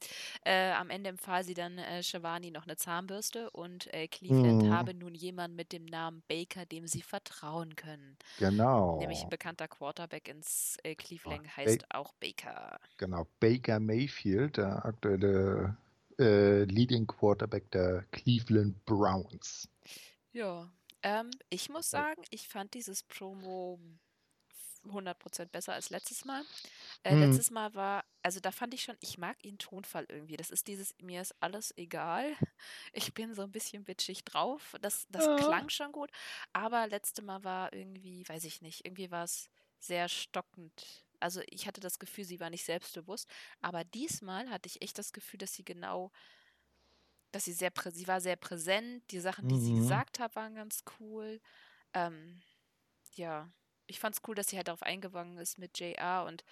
[0.45, 4.71] Äh, am Ende empfahl sie dann äh, Shivani noch eine Zahnbürste und äh, Cleveland mhm.
[4.71, 8.19] habe nun jemanden mit dem Namen Baker, dem sie vertrauen können.
[8.39, 8.99] Genau.
[8.99, 12.79] Nämlich ein bekannter Quarterback ins äh, Cleveland oh, heißt ba auch Baker.
[12.99, 15.77] Genau, Baker Mayfield, der aktuelle
[16.19, 19.67] äh, Leading Quarterback der Cleveland Browns.
[20.33, 20.71] Ja,
[21.03, 23.81] ähm, ich muss sagen, ich fand dieses Promo
[24.87, 26.43] 100% besser als letztes Mal.
[27.05, 27.23] Äh, mhm.
[27.23, 30.37] Letztes Mal war, also da fand ich schon, ich mag ihren Tonfall irgendwie.
[30.37, 32.35] Das ist dieses, mir ist alles egal.
[32.93, 34.77] Ich bin so ein bisschen bitchig drauf.
[34.83, 35.37] Das, das ja.
[35.37, 36.11] klang schon gut.
[36.53, 41.05] Aber letztes Mal war irgendwie, weiß ich nicht, irgendwie war es sehr stockend.
[41.21, 43.29] Also ich hatte das Gefühl, sie war nicht selbstbewusst.
[43.63, 46.11] Aber diesmal hatte ich echt das Gefühl, dass sie genau,
[47.33, 49.11] dass sie sehr, sie war sehr präsent.
[49.11, 49.61] Die Sachen, die mhm.
[49.61, 51.41] sie gesagt hat, waren ganz cool.
[51.95, 52.43] Ähm,
[53.15, 53.51] ja,
[53.91, 56.45] ich fand es cool, dass sie halt darauf eingegangen ist mit JR und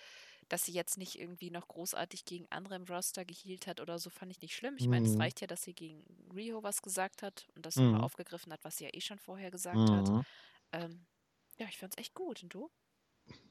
[0.48, 4.10] dass sie jetzt nicht irgendwie noch großartig gegen andere im Roster gehielt hat oder so,
[4.10, 4.76] fand ich nicht schlimm.
[4.78, 4.90] Ich mhm.
[4.90, 6.02] meine, es reicht ja, dass sie gegen
[6.34, 7.96] Riho was gesagt hat und das mhm.
[7.96, 9.90] aufgegriffen hat, was sie ja eh schon vorher gesagt mhm.
[9.90, 10.26] hat.
[10.72, 11.06] Ähm,
[11.58, 12.42] ja, ich fand es echt gut.
[12.42, 12.70] Und du?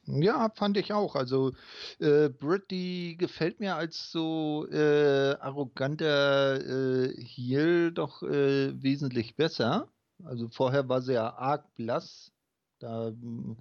[0.06, 1.16] Ja, fand ich auch.
[1.16, 1.54] Also
[2.00, 9.92] äh, Britt, die gefällt mir als so äh, arroganter äh, Heel doch äh, wesentlich besser.
[10.24, 12.32] Also vorher war sie ja arg blass
[12.80, 13.58] da, hm,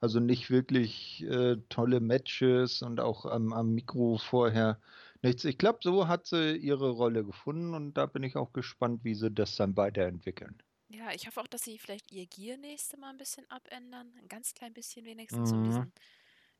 [0.00, 4.80] also nicht wirklich äh, tolle Matches und auch am, am Mikro vorher
[5.22, 5.44] nichts.
[5.44, 9.14] Ich glaube, so hat sie ihre Rolle gefunden und da bin ich auch gespannt, wie
[9.14, 10.62] sie das dann weiterentwickeln.
[10.90, 14.10] Ja, ich hoffe auch, dass sie vielleicht ihr Gear nächste Mal ein bisschen abändern.
[14.18, 15.58] Ein ganz klein bisschen wenigstens, mhm.
[15.58, 15.92] um diesen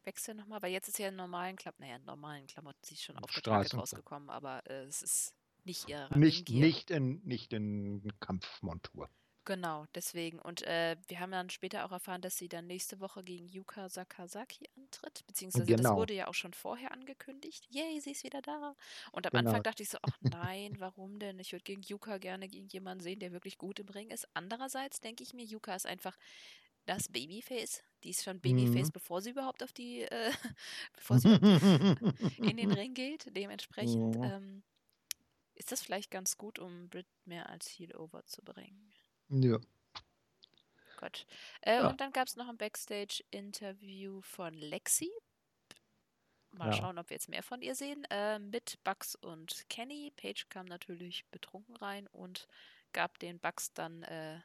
[0.05, 3.05] Wechsel nochmal, weil jetzt ist ja in normalen Klamotten, naja, in normalen Klamotten, sie ist
[3.05, 5.35] schon aufgetragen rausgekommen, aber äh, es ist
[5.65, 9.09] nicht ihr Nicht, nicht, in, nicht in Kampfmontur.
[9.49, 10.39] Genau, deswegen.
[10.41, 13.89] Und äh, wir haben dann später auch erfahren, dass sie dann nächste Woche gegen Yuka
[13.89, 15.25] Sakazaki antritt.
[15.27, 15.83] Beziehungsweise genau.
[15.89, 17.67] das wurde ja auch schon vorher angekündigt.
[17.71, 18.77] Yay, sie ist wieder da.
[19.11, 19.49] Und am genau.
[19.49, 21.39] Anfang dachte ich so, ach nein, warum denn?
[21.39, 24.29] Ich würde gegen Yuka gerne gegen jemanden sehen, der wirklich gut im Ring ist.
[24.35, 26.19] Andererseits denke ich mir, Yuka ist einfach
[26.85, 27.83] das Babyface.
[28.03, 28.93] Die ist schon Babyface, mhm.
[28.93, 30.31] bevor sie überhaupt auf die, äh,
[30.95, 31.29] bevor sie
[32.37, 33.35] in den Ring geht.
[33.35, 34.37] Dementsprechend ja.
[34.37, 34.63] ähm,
[35.55, 38.93] ist das vielleicht ganz gut, um Brit mehr als Heel over zu bringen.
[39.29, 39.59] Ja.
[40.97, 41.27] Gott.
[41.61, 41.89] Äh, ja.
[41.89, 45.11] Und dann gab es noch ein Backstage-Interview von Lexi.
[46.51, 46.73] Mal ja.
[46.73, 48.05] schauen, ob wir jetzt mehr von ihr sehen.
[48.11, 50.13] Äh, mit Bugs und Kenny.
[50.17, 52.49] Paige kam natürlich betrunken rein und
[52.93, 54.41] gab den Bugs dann, äh,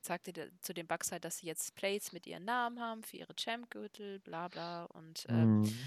[0.00, 3.34] sagte zu den Bugs halt, dass sie jetzt Plates mit ihren Namen haben für ihre
[3.34, 4.84] Champ-Gürtel, bla bla.
[4.84, 5.78] Und ähm, mhm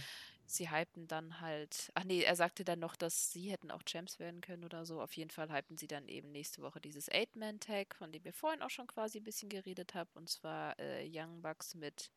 [0.47, 4.17] sie hypten dann halt, ach nee, er sagte dann noch, dass sie hätten auch Champs
[4.17, 5.01] werden können oder so.
[5.01, 8.61] Auf jeden Fall hypten sie dann eben nächste Woche dieses Eight-Man-Tag, von dem wir vorhin
[8.61, 12.11] auch schon quasi ein bisschen geredet haben, und zwar äh, Young Bucks mit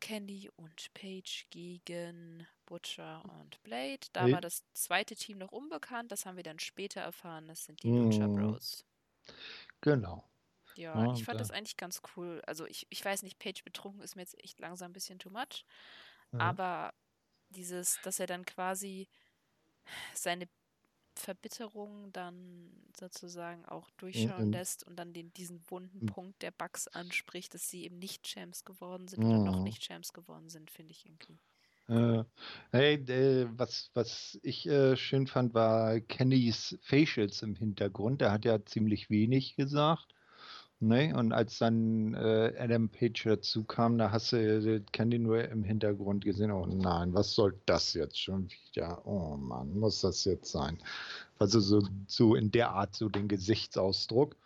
[0.00, 4.06] Candy und Paige gegen Butcher und Blade.
[4.12, 4.32] Da hey.
[4.32, 7.88] war das zweite Team noch unbekannt, das haben wir dann später erfahren, das sind die
[7.88, 8.10] mm.
[8.10, 8.84] Lucha Bros.
[9.80, 10.22] Genau.
[10.76, 12.42] Ja, ja ich fand das eigentlich ganz cool.
[12.46, 15.30] Also ich, ich weiß nicht, Paige betrunken ist mir jetzt echt langsam ein bisschen too
[15.30, 15.64] much.
[16.32, 16.40] Ja.
[16.40, 16.94] Aber
[17.50, 19.08] dieses, dass er dann quasi
[20.14, 20.48] seine
[21.18, 24.52] Verbitterung dann sozusagen auch durchschauen mhm.
[24.52, 26.06] lässt und dann den, diesen wunden mhm.
[26.06, 29.30] Punkt der Bugs anspricht, dass sie eben nicht Champs geworden sind mhm.
[29.30, 31.38] oder noch nicht Champs geworden sind, finde ich irgendwie.
[31.88, 32.24] Äh,
[32.72, 38.20] hey, äh, was, was ich äh, schön fand, war Kennys Facials im Hintergrund.
[38.20, 40.15] Der hat ja ziemlich wenig gesagt.
[40.78, 41.14] Ne?
[41.16, 45.64] Und als dann äh, Adam Page dazu kam, da hast du äh, Candy nur im
[45.64, 49.06] Hintergrund gesehen, oh nein, was soll das jetzt schon wieder?
[49.06, 50.78] Oh Mann, muss das jetzt sein?
[51.38, 54.36] Also so, so in der Art, so den Gesichtsausdruck.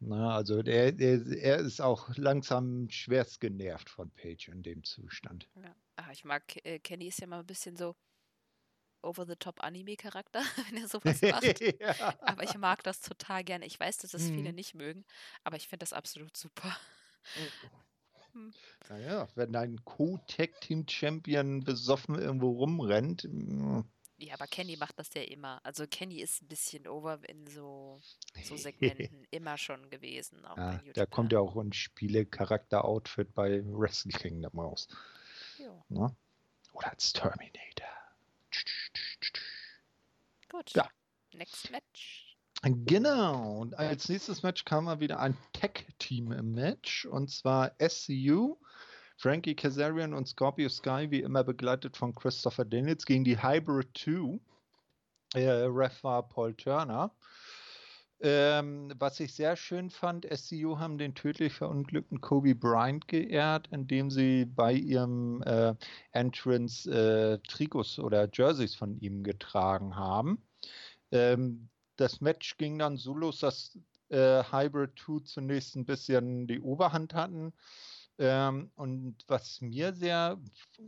[0.00, 5.48] Na, also der, der, er ist auch langsam schwerst genervt von Page in dem Zustand.
[5.56, 5.74] Ja.
[5.96, 7.96] Ach, ich mag, äh, Kenny ist ja mal ein bisschen so,
[9.06, 10.40] over-the-top-Anime-Charakter,
[10.70, 11.60] wenn er sowas macht.
[11.60, 12.14] ja.
[12.20, 13.66] Aber ich mag das total gerne.
[13.66, 14.34] Ich weiß, dass es hm.
[14.34, 15.04] viele nicht mögen,
[15.44, 16.76] aber ich finde das absolut super.
[18.32, 18.52] Hm.
[18.90, 23.22] Naja, wenn dein Co-Tag-Team-Champion besoffen irgendwo rumrennt.
[23.22, 23.84] Hm.
[24.18, 25.60] Ja, aber Kenny macht das ja immer.
[25.64, 28.00] Also Kenny ist ein bisschen over in so,
[28.44, 30.42] so Segmenten immer schon gewesen.
[30.56, 34.86] ja, da kommt ja auch ein Spiele-Charakter-Outfit bei Wrestle Kingdom raus.
[35.88, 36.14] Ne?
[36.72, 37.95] Oder als Terminator.
[40.56, 40.72] Gut.
[40.74, 40.88] Ja.
[41.34, 42.34] Next Match.
[42.62, 43.58] Genau.
[43.58, 47.04] Und als nächstes Match kam mal wieder ein Tech-Team im Match.
[47.04, 48.56] Und zwar SCU.
[49.18, 54.40] Frankie Kazarian und Scorpio Sky, wie immer begleitet von Christopher Daniels, gegen die Hybrid 2.
[55.34, 57.14] Äh, Ref war Paul Turner.
[58.20, 64.10] Ähm, was ich sehr schön fand, SCU haben den tödlich verunglückten Kobe Bryant geehrt, indem
[64.10, 65.74] sie bei ihrem äh,
[66.12, 70.42] Entrance äh, Trikots oder Jerseys von ihm getragen haben.
[71.12, 76.60] Ähm, das Match ging dann so los, dass äh, Hybrid 2 zunächst ein bisschen die
[76.60, 77.52] Oberhand hatten.
[78.18, 80.40] Ähm, und was mir sehr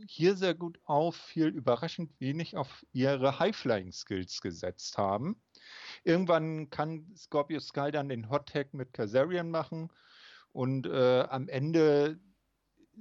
[0.07, 5.39] hier sehr gut auffiel, überraschend wenig auf ihre High-Flying-Skills gesetzt haben.
[6.03, 9.89] Irgendwann kann Scorpio Sky dann den Hot Tag mit Kazarian machen
[10.51, 12.19] und äh, am Ende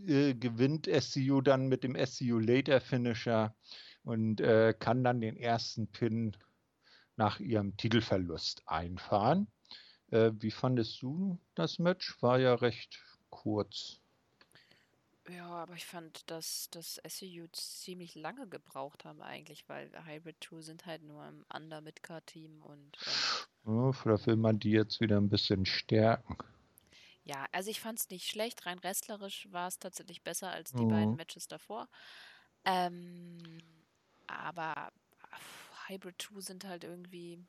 [0.07, 3.55] äh, gewinnt SCU dann mit dem SCU Later Finisher
[4.03, 6.37] und äh, kann dann den ersten Pin
[7.17, 9.49] nach ihrem Titelverlust einfahren.
[10.11, 12.21] Äh, wie fandest du das Match?
[12.23, 14.01] War ja recht kurz.
[15.29, 20.61] Ja, aber ich fand, dass das SEU ziemlich lange gebraucht haben eigentlich, weil Hybrid 2
[20.63, 22.97] sind halt nur im Under-Midcard-Team und
[23.67, 26.39] ähm, oh, vielleicht will man die jetzt wieder ein bisschen stärken.
[27.25, 30.85] Ja, also ich fand es nicht schlecht, rein wrestlerisch war es tatsächlich besser als die
[30.85, 30.89] mhm.
[30.89, 31.89] beiden Matches davor.
[32.65, 33.61] Ähm,
[34.27, 34.93] aber
[35.89, 37.45] Hybrid 2 sind halt irgendwie.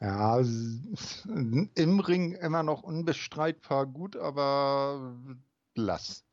[0.00, 5.16] Ja, im Ring immer noch unbestreitbar gut, aber
[5.74, 6.27] blass.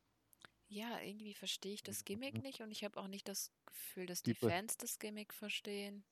[0.75, 4.23] Ja, irgendwie verstehe ich das Gimmick nicht und ich habe auch nicht das Gefühl, dass
[4.23, 6.03] die, die Fans das Gimmick verstehen.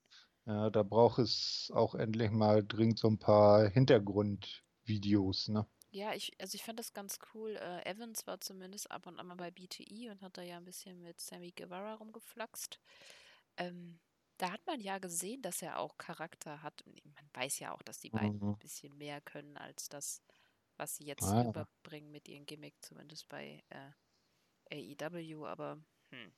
[0.46, 5.68] Ja, da braucht es auch endlich mal dringend so ein paar Hintergrundvideos, ne?
[5.92, 7.58] Ja, ich, also ich fand das ganz cool.
[7.58, 10.64] Äh, Evans war zumindest ab und an mal bei BTE und hat da ja ein
[10.64, 12.80] bisschen mit Sammy Guevara rumgeflaxt.
[13.58, 14.00] Ähm,
[14.38, 16.86] da hat man ja gesehen, dass er auch Charakter hat.
[16.86, 18.52] Man weiß ja auch, dass die beiden mhm.
[18.52, 20.22] ein bisschen mehr können als das,
[20.78, 21.50] was sie jetzt ah.
[21.50, 23.92] überbringen mit ihrem Gimmick, zumindest bei äh,
[24.72, 25.78] AEW, aber
[26.12, 26.32] hm.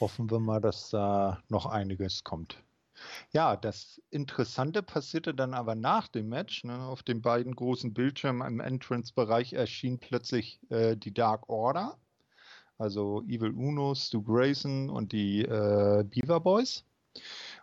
[0.00, 2.62] Hoffen wir mal, dass da noch einiges kommt.
[3.30, 6.64] Ja, das Interessante passierte dann aber nach dem Match.
[6.64, 11.96] Ne, auf den beiden großen Bildschirmen im Entrance-Bereich erschien plötzlich äh, die Dark Order
[12.78, 16.84] also Evil Uno, Stu Grayson und die äh, Beaver Boys.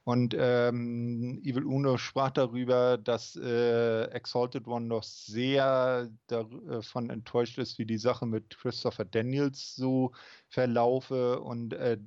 [0.05, 7.79] Und ähm, Evil Uno sprach darüber, dass äh, Exalted One noch sehr davon enttäuscht ist,
[7.79, 10.11] wie die Sache mit Christopher Daniels so
[10.47, 11.97] verlaufe und äh,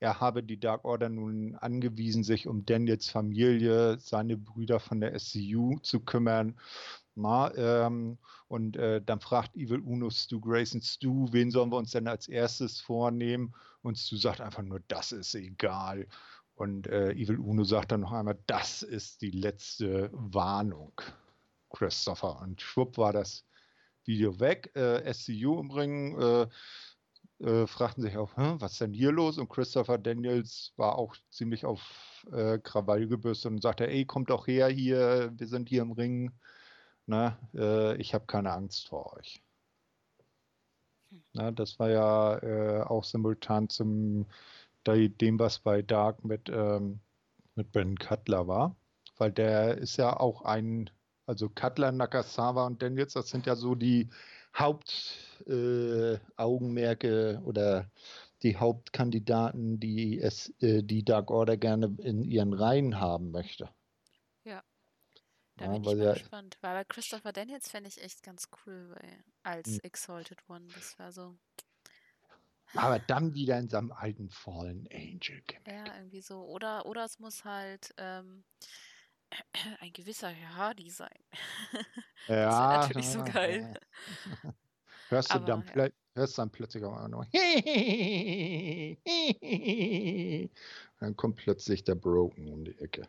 [0.00, 5.16] er habe die Dark Order nun angewiesen, sich um Daniels Familie, seine Brüder von der
[5.18, 6.56] SCU zu kümmern
[7.14, 11.90] na, ähm, und äh, dann fragt Evil Uno Stu Grayson, Stu, wen sollen wir uns
[11.92, 13.54] denn als erstes vornehmen?
[13.82, 16.06] Und Stu sagt einfach nur, das ist egal.
[16.54, 20.92] Und äh, Evil Uno sagt dann noch einmal, das ist die letzte Warnung,
[21.70, 22.40] Christopher.
[22.40, 23.44] Und schwupp war das
[24.04, 24.70] Video weg.
[24.74, 26.46] Äh, SCU im Ring äh,
[27.44, 29.38] äh, fragten sich auch, was ist denn hier los?
[29.38, 34.46] Und Christopher Daniels war auch ziemlich auf äh, Krawall gebürstet und sagte, ey, kommt doch
[34.46, 36.32] her hier, wir sind hier im Ring
[37.06, 39.42] ne, äh, ich habe keine Angst vor euch.
[41.10, 41.22] Hm.
[41.34, 44.26] Ne, das war ja auch simultan zum
[44.86, 47.00] dem, was bei Dark mit, ähm,
[47.54, 48.74] mit Ben Cutler war.
[49.16, 50.90] Weil der ist ja auch ein,
[51.26, 54.10] also Cutler, Nakasawa und Daniels, das sind ja so die
[54.54, 57.90] Hauptaugenmerke äh, oder
[58.42, 63.70] die Hauptkandidaten, die es, äh, die Dark Order gerne in ihren Reihen haben möchte.
[65.56, 66.58] Da ja, bin ich mal ja, gespannt.
[66.60, 69.80] Weil bei Christopher Daniels fände ich echt ganz cool weil, als hm.
[69.82, 70.66] Exalted One.
[70.74, 71.36] Das war so.
[72.74, 75.66] Aber dann wieder in seinem alten Fallen Angel Gimmick.
[75.66, 76.42] Ja, irgendwie so.
[76.44, 78.44] Oder, oder es muss halt ähm,
[79.80, 81.18] ein gewisser Hardy sein.
[82.28, 82.46] Ja.
[82.46, 83.74] das wäre natürlich so geil.
[85.08, 85.88] Hörst du dann, ja.
[86.14, 87.26] hörst dann plötzlich auch noch.
[91.00, 93.06] dann kommt plötzlich der Broken um die Ecke.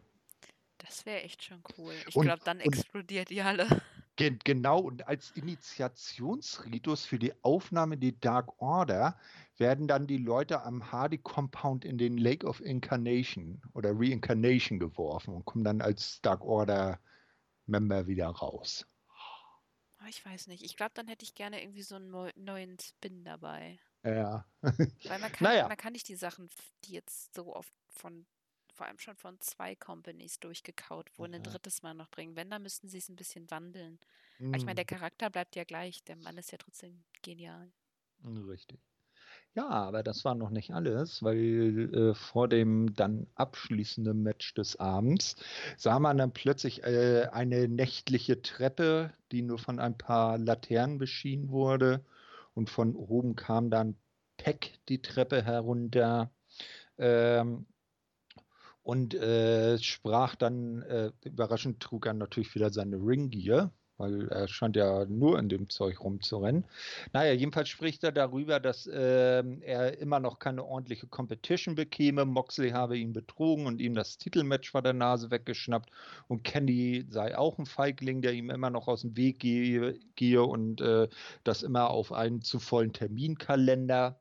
[0.80, 1.93] Das wäre echt schon cool.
[2.05, 3.82] Ich glaube, dann explodiert die Halle.
[4.16, 9.18] Gen genau, und als Initiationsritus für die Aufnahme in die Dark Order
[9.57, 15.34] werden dann die Leute am Hardy Compound in den Lake of Incarnation oder Reincarnation geworfen
[15.34, 16.99] und kommen dann als Dark Order
[17.66, 18.86] Member wieder raus.
[20.03, 20.64] Oh, ich weiß nicht.
[20.64, 23.80] Ich glaube, dann hätte ich gerne irgendwie so einen neu neuen Spin dabei.
[24.03, 24.45] Ja.
[24.61, 25.68] Weil man kann, naja.
[25.68, 26.49] man kann nicht die Sachen,
[26.84, 28.26] die jetzt so oft von,
[28.74, 32.36] vor allem schon von zwei Companies durchgekaut wurden, ein drittes Mal noch bringen.
[32.36, 34.00] Wenn, dann müssten sie es ein bisschen wandeln.
[34.52, 36.04] Aber ich meine, der Hm, Charakter bleibt ja gleich.
[36.06, 37.72] Der Mann ist ja trotzdem genial.
[38.26, 38.80] Richtig.
[39.56, 44.78] Ja, aber das war noch nicht alles, weil äh, vor dem dann abschließenden Match des
[44.80, 45.36] Abends
[45.78, 51.50] sah man dann plötzlich äh, eine nächtliche Treppe, die nur von ein paar Laternen beschienen
[51.52, 52.06] wurde.
[52.56, 53.98] Und von oben kam dann
[54.38, 56.32] Peck die Treppe herunter
[56.98, 57.68] ähm,
[58.84, 64.76] und äh, sprach dann, äh, überraschend trug er natürlich wieder seine Ringgear, weil er scheint
[64.76, 66.66] ja nur in dem Zeug rumzurennen.
[67.14, 72.26] Naja, jedenfalls spricht er darüber, dass ähm, er immer noch keine ordentliche Competition bekäme.
[72.26, 75.90] Moxley habe ihn betrogen und ihm das Titelmatch vor der Nase weggeschnappt.
[76.28, 80.44] Und Kenny sei auch ein Feigling, der ihm immer noch aus dem Weg gehe, gehe
[80.44, 81.08] und äh,
[81.46, 84.20] das immer auf einen zu vollen Terminkalender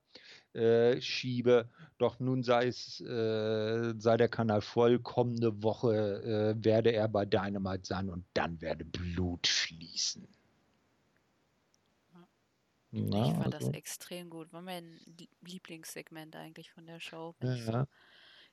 [0.54, 1.68] äh, schiebe.
[1.98, 4.98] Doch nun sei es, äh, sei der Kanal voll.
[5.00, 10.26] Kommende Woche äh, werde er bei Dynamite sein und dann werde Blut fließen.
[12.14, 12.28] Ja.
[12.96, 14.52] Na, ich fand das also, extrem gut.
[14.52, 17.36] War mein Lie- Lieblingssegment eigentlich von der Show.
[17.40, 17.86] Wenn ja, ich so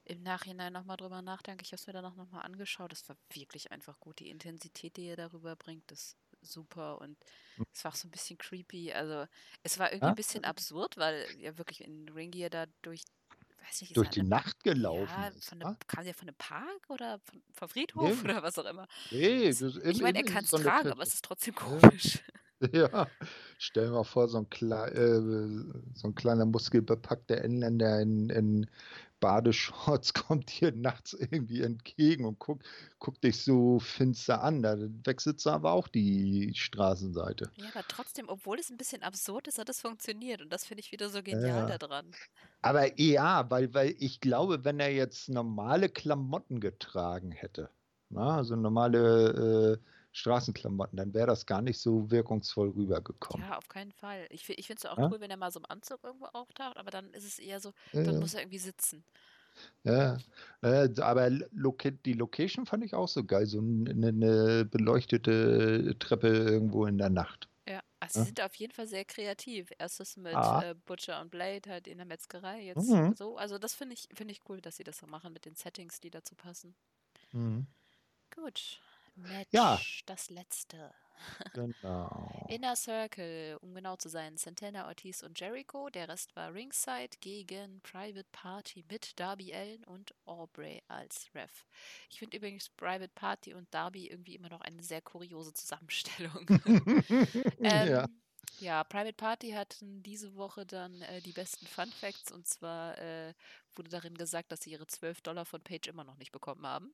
[0.05, 2.91] im Nachhinein nochmal drüber nachdenke, ich habe es mir danach nochmal angeschaut.
[2.91, 4.19] Das war wirklich einfach gut.
[4.19, 7.17] Die Intensität, die er darüber bringt, ist super und
[7.73, 8.93] es war auch so ein bisschen creepy.
[8.93, 9.25] Also
[9.63, 13.03] es war irgendwie Ja, ein bisschen absurd, weil ja wirklich in Ringier da durch,
[13.67, 15.53] weiß nicht, durch die in einem, Nacht gelaufen ja, ist.
[15.55, 15.77] Ne?
[15.87, 18.87] kam der von einem Park oder von, vom Friedhof Nee, oder was auch immer.
[19.11, 21.55] nee, Es, das, ich meine, er kann es so eine tragen, aber es ist trotzdem
[21.55, 22.23] komisch.
[22.73, 23.11] Ja,
[23.57, 25.21] stell dir mal vor, so ein, klei äh,
[25.93, 28.69] so ein kleiner muskelbepackter Engländer in, in
[29.19, 32.65] Badeshorts kommt dir nachts irgendwie entgegen und guckt,
[32.99, 34.61] guckt dich so finster an.
[34.63, 37.51] Da wechselt aber auch die Straßenseite.
[37.55, 40.81] Ja, aber trotzdem, obwohl es ein bisschen absurd ist, hat es funktioniert und das finde
[40.81, 41.77] ich wieder so genial Ja.
[41.77, 42.17] daran.
[42.61, 47.71] Aber ja, weil, weil ich glaube, wenn er jetzt normale Klamotten getragen hätte,
[48.09, 53.47] na, also normale äh, Straßenklamotten, dann wäre das gar nicht so wirkungsvoll rübergekommen.
[53.47, 54.27] Ja, auf keinen Fall.
[54.31, 55.09] Ich, ich finde es auch Ja?
[55.09, 57.73] cool, wenn er mal so im Anzug irgendwo auftaucht, aber dann ist es eher so,
[57.91, 58.19] Ja, dann ja.
[58.19, 59.05] muss er irgendwie sitzen.
[59.83, 60.17] Ja,
[60.61, 66.27] äh, aber Loca die Location fand ich auch so geil, so eine, eine beleuchtete Treppe
[66.27, 67.49] irgendwo in der Nacht.
[67.67, 68.27] Ja, also sie Ja?
[68.27, 69.69] sind auf jeden Fall sehr kreativ.
[69.77, 73.13] Erstes mit Ah, äh, Butcher und Blade halt in der Metzgerei, jetzt mhm.
[73.13, 73.37] so.
[73.37, 75.99] Also das finde ich, finde ich cool, dass sie das so machen mit den Settings,
[75.99, 76.75] die dazu passen.
[77.33, 77.67] Mhm.
[78.31, 78.79] Gut.
[79.51, 80.93] Ja, Match, das letzte.
[81.53, 82.45] genau.
[82.47, 85.89] Inner Circle, um genau zu sein, Santana, Ortiz und Jericho.
[85.89, 91.65] Der Rest war Ringside gegen Private Party mit Darby Allen und Aubrey als Ref.
[92.09, 96.47] Ich finde übrigens Private Party und Darby irgendwie immer noch eine sehr kuriose Zusammenstellung.
[97.59, 98.03] Ja.
[98.03, 98.21] ähm,
[98.59, 103.33] ja, Private Party hatten diese Woche dann äh, die besten Fun Facts und zwar äh,
[103.75, 106.93] wurde darin gesagt, dass sie ihre 12 Dollar von Page immer noch nicht bekommen haben.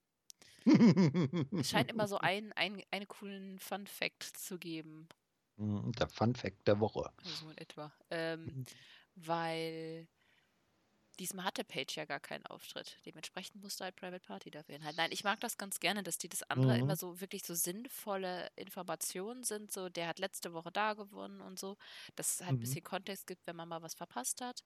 [1.58, 5.10] Es scheint immer so einen, einen, einen coolen Fun Fact zu geben,
[5.58, 7.12] Mhm, Der Fun Fact der Woche.
[7.24, 7.92] so in etwa.
[8.10, 8.56] Ähm,
[9.16, 10.08] weil
[11.20, 12.98] diesmal hatte Page ja gar keinen Auftritt.
[13.06, 14.98] Dementsprechend musste halt Private Party dafür hinhalten.
[14.98, 16.98] Nein, ich mag das ganz gerne, dass die das andere immer Mhm.
[16.98, 19.72] so wirklich so sinnvolle Informationen sind.
[19.72, 21.78] So, der hat letzte Woche da gewonnen und so.
[22.16, 22.60] Dass es halt ein Mhm.
[22.60, 24.64] bisschen Kontext gibt, wenn man mal was verpasst hat.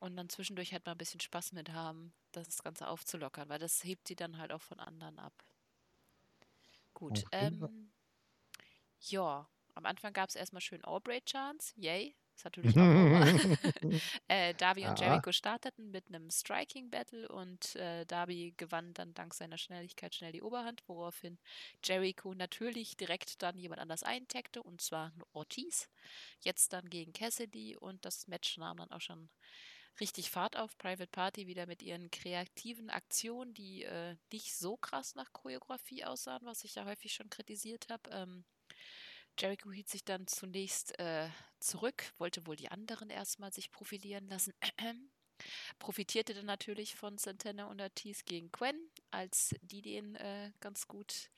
[0.00, 3.82] Und dann zwischendurch halt mal ein bisschen Spaß mit haben, das Ganze aufzulockern, weil das
[3.84, 5.32] hebt sie dann halt auch von anderen ab.
[6.94, 7.92] Gut, ähm,
[9.00, 11.74] ja, am Anfang gab es erstmal schön Aubrey-Chance.
[11.76, 12.16] Yay.
[12.36, 12.90] Ist natürlich auch
[14.28, 15.00] äh, Darby und Ja.
[15.00, 20.42] Jericho starteten mit einem Striking-Battle und äh, Darby gewann dann dank seiner Schnelligkeit schnell die
[20.42, 21.38] Oberhand, woraufhin
[21.84, 25.88] Jericho natürlich direkt dann jemand anders eintaggte, und zwar Ortiz.
[26.40, 29.30] Jetzt dann gegen Cassidy und das Match nahm dann auch schon
[30.00, 30.76] richtig Fahrt auf.
[30.78, 36.44] Private Party wieder mit ihren kreativen Aktionen, die äh, nicht so krass nach Choreografie aussahen,
[36.44, 38.10] was ich ja häufig schon kritisiert habe.
[38.10, 38.44] Ähm,
[39.38, 41.28] Jericho hielt sich dann zunächst äh,
[41.60, 44.52] zurück, wollte wohl die anderen erstmal sich profilieren lassen.
[45.78, 51.30] Profitierte dann natürlich von Santana und Ortiz gegen Quen, als die den äh, ganz gut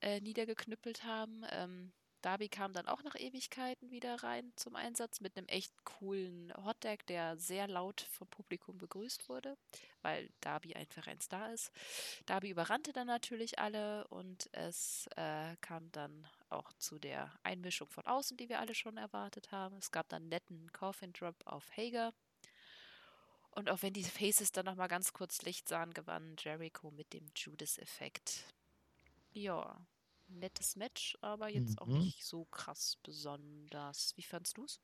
[0.00, 1.44] äh, niedergeknüppelt haben.
[1.50, 6.52] Ähm, Darby kam dann auch nach Ewigkeiten wieder rein zum Einsatz mit einem echt coolen
[6.64, 9.56] Hotdog, der sehr laut vom Publikum begrüßt wurde,
[10.02, 11.72] weil Darby einfach ein Star ist.
[12.26, 18.06] Darby überrannte dann natürlich alle und es äh, kam dann auch zu der Einmischung von
[18.06, 19.76] außen, die wir alle schon erwartet haben.
[19.78, 22.12] Es gab dann einen netten Coffin Drop auf Hager.
[23.52, 27.26] Und auch wenn die Faces dann nochmal ganz kurz Licht sahen, gewann Jericho mit dem
[27.34, 28.44] Judas-Effekt.
[29.32, 29.76] Ja,
[30.38, 31.78] nettes Match, aber jetzt mhm.
[31.78, 34.12] auch nicht so krass besonders.
[34.16, 34.80] Wie fandst du es?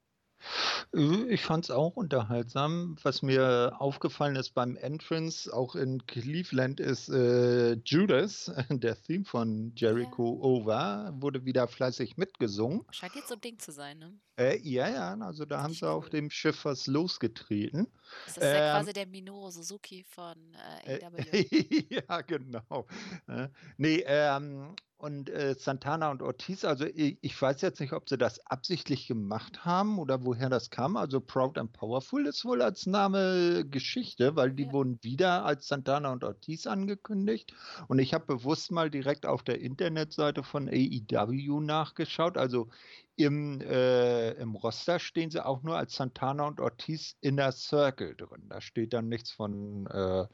[0.95, 2.97] Äh, ich fand es auch unterhaltsam.
[3.03, 9.73] Was mir aufgefallen ist beim Entrance, auch in Cleveland, ist äh, Judas, der Theme von
[9.77, 10.43] Jericho ja.
[10.43, 12.85] Over, wurde wieder fleißig mitgesungen.
[12.91, 14.19] Scheint jetzt so ein Ding zu sein, ne?
[14.39, 15.93] Äh, ja, ja, also da haben sie cool.
[15.93, 17.87] auf dem Schiff was losgetreten.
[18.27, 20.37] Das ist ähm, ja quasi der Minoru Suzuki von
[20.85, 21.87] äh, AW.
[21.89, 22.87] ja, genau.
[23.29, 28.09] Äh, nee, ähm, und äh, Santana und Ortiz, also ich, ich, weiß jetzt nicht, ob
[28.09, 30.97] sie das absichtlich gemacht haben oder woher das kam.
[30.97, 34.73] Also Proud and Powerful ist wohl als Name Geschichte, weil die ja.
[34.73, 37.53] wurden wieder als Santana und Ortiz angekündigt.
[37.89, 42.39] Und ich habe bewusst mal direkt auf der Internetseite von AEW nachgeschaut.
[42.39, 42.69] Also
[43.17, 48.49] im, äh, im Roster stehen sie auch nur als Santana und Ortiz Inner Circle drin.
[48.49, 50.27] Da steht dann nichts von äh,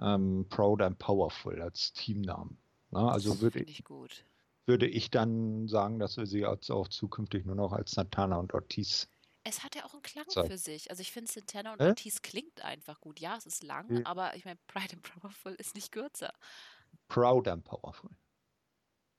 [0.00, 2.56] ähm, Proud and Powerful als Teamnamen.
[2.90, 3.12] Na, ne?
[3.12, 3.84] also würde ich,
[4.66, 8.54] würde ich dann sagen, dass wir sie jetzt auch zukünftig nur noch als Santana und
[8.54, 9.08] Ortiz.
[9.42, 10.48] Es hat ja auch einen Klang Zeit.
[10.48, 10.90] für sich.
[10.90, 11.88] Also ich finde, Santana und äh?
[11.88, 13.20] Ortiz klingt einfach gut.
[13.20, 14.00] Ja, es ist lang, ja.
[14.04, 16.32] aber ich meine, Pride and Powerful ist nicht kürzer.
[17.08, 18.10] Proud and Powerful.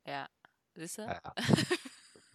[0.05, 0.27] Ja,
[0.75, 1.03] siehst du?
[1.03, 1.21] Ja.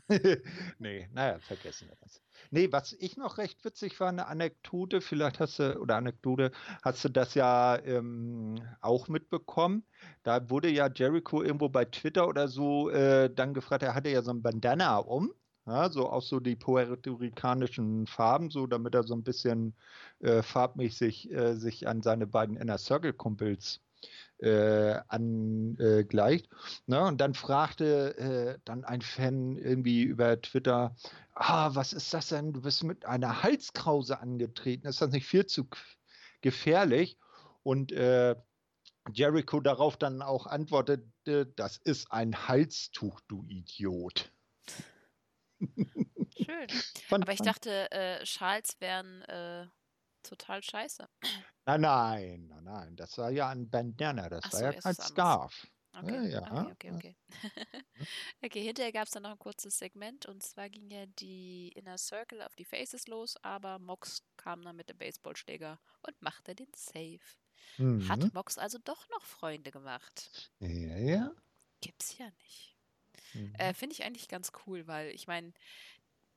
[0.79, 2.23] nee, naja, vergessen wir das.
[2.51, 6.53] Nee, was ich noch recht witzig war, eine Anekdote, vielleicht hast du, oder Anekdote,
[6.83, 9.85] hast du das ja ähm, auch mitbekommen.
[10.23, 14.23] Da wurde ja Jericho irgendwo bei Twitter oder so äh, dann gefragt, er hatte ja
[14.23, 15.33] so ein Bandana um.
[15.67, 19.75] Ja, so auch so die puerto-ricanischen Farben, so damit er so ein bisschen
[20.21, 23.81] äh, farbmäßig äh, sich an seine beiden Inner Circle Kumpels
[24.39, 26.49] äh, angleicht.
[26.87, 27.03] Ne?
[27.05, 30.95] Und dann fragte äh, dann ein Fan irgendwie über Twitter,
[31.35, 32.53] ah, was ist das denn?
[32.53, 34.87] Du bist mit einer Halskrause angetreten.
[34.87, 35.69] Ist das nicht viel zu
[36.41, 37.19] gefährlich?
[37.63, 38.37] Und äh,
[39.13, 44.33] Jericho darauf dann auch antwortete, das ist ein Halstuch, du Idiot.
[46.37, 46.67] Schön.
[47.11, 49.67] Aber ich dachte, äh, Schals wären äh,
[50.29, 51.09] total scheiße.
[51.67, 52.97] Nein, nein, nein, nein.
[52.97, 55.67] Das war ja ein Bandana, das Ach war so, ja kein Scarf.
[55.99, 56.67] Okay, ja, ja.
[56.71, 56.93] okay, okay.
[56.93, 57.17] Okay,
[58.45, 61.97] okay hinterher gab es dann noch ein kurzes Segment und zwar ging ja die Inner
[61.97, 66.71] Circle auf die Faces los, aber Mox kam dann mit dem Baseballschläger und machte den
[66.75, 67.21] Save.
[67.79, 68.09] Mhm.
[68.09, 70.53] Hat Mox also doch noch Freunde gemacht?
[70.61, 71.31] Ja, ja.
[71.81, 72.77] Gibt's ja nicht.
[73.33, 73.55] Mhm.
[73.55, 75.53] Äh, Finde ich eigentlich ganz cool, weil ich meine,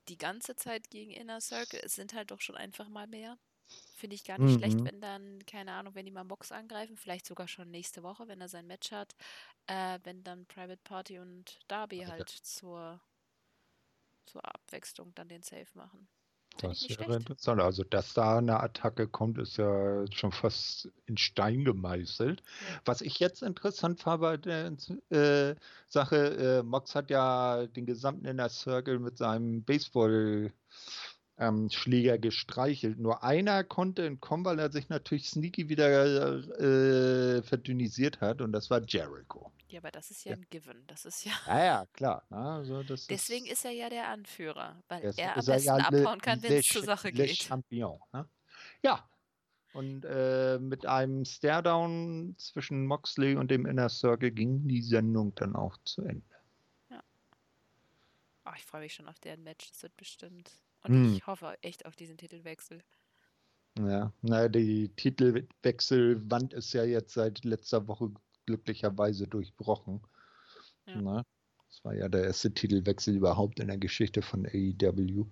[0.08, 3.38] die ganze Zeit gegen Inner Circle, es sind halt doch schon einfach mal mehr.
[3.96, 4.58] Finde ich gar nicht mhm.
[4.58, 8.28] schlecht, wenn dann, keine Ahnung, wenn die mal Box angreifen, vielleicht sogar schon nächste Woche,
[8.28, 9.14] wenn er sein Match hat,
[9.66, 12.42] äh, wenn dann Private Party und Darby halt ja.
[12.42, 13.00] zur,
[14.26, 16.08] zur Abwechslung dann den Safe machen.
[16.62, 17.60] das wäre interessant.
[17.60, 22.40] Also, dass da eine Attacke kommt, ist ja schon fast in Stein gemeißelt.
[22.40, 22.80] Ja.
[22.86, 24.72] Was ich jetzt interessant fand bei der
[25.10, 25.54] äh,
[25.88, 30.52] Sache, äh, Mox hat ja den gesamten Inner Circle mit seinem Baseball
[31.40, 32.98] ähm, Schläger gestreichelt.
[32.98, 38.68] Nur einer konnte entkommen, weil er sich natürlich sneaky wieder äh, verdünnisiert hat und das
[38.70, 39.50] war Jericho.
[39.68, 40.36] Ja, aber das ist ja, ja.
[40.36, 40.86] ein Given.
[40.86, 41.32] Das ist ja.
[41.46, 42.24] Ja, ja, klar.
[42.30, 46.20] Also das Deswegen ist, ist, er ja der Anführer, weil er am besten ja abhauen
[46.20, 47.36] kann, wenn es zur Sache geht.
[47.36, 48.28] Champion, ne?
[48.82, 49.08] Ja.
[49.72, 55.54] Und äh, mit einem Staredown zwischen Moxley und dem Inner Circle ging die Sendung dann
[55.54, 56.24] auch zu Ende.
[56.90, 57.02] Ja.
[58.44, 59.70] Oh, ich freue mich schon auf deren Match.
[59.70, 60.50] Das wird bestimmt
[60.82, 61.14] und hm.
[61.14, 62.82] ich hoffe echt auf diesen Titelwechsel.
[63.78, 68.10] Ja, naja, die Titelwechselwand ist ja jetzt seit letzter Woche
[68.46, 70.00] glücklicherweise durchbrochen.
[70.86, 71.00] Ja.
[71.00, 71.26] Na,
[71.68, 75.26] das war ja der erste Titelwechsel überhaupt in der Geschichte von AEW.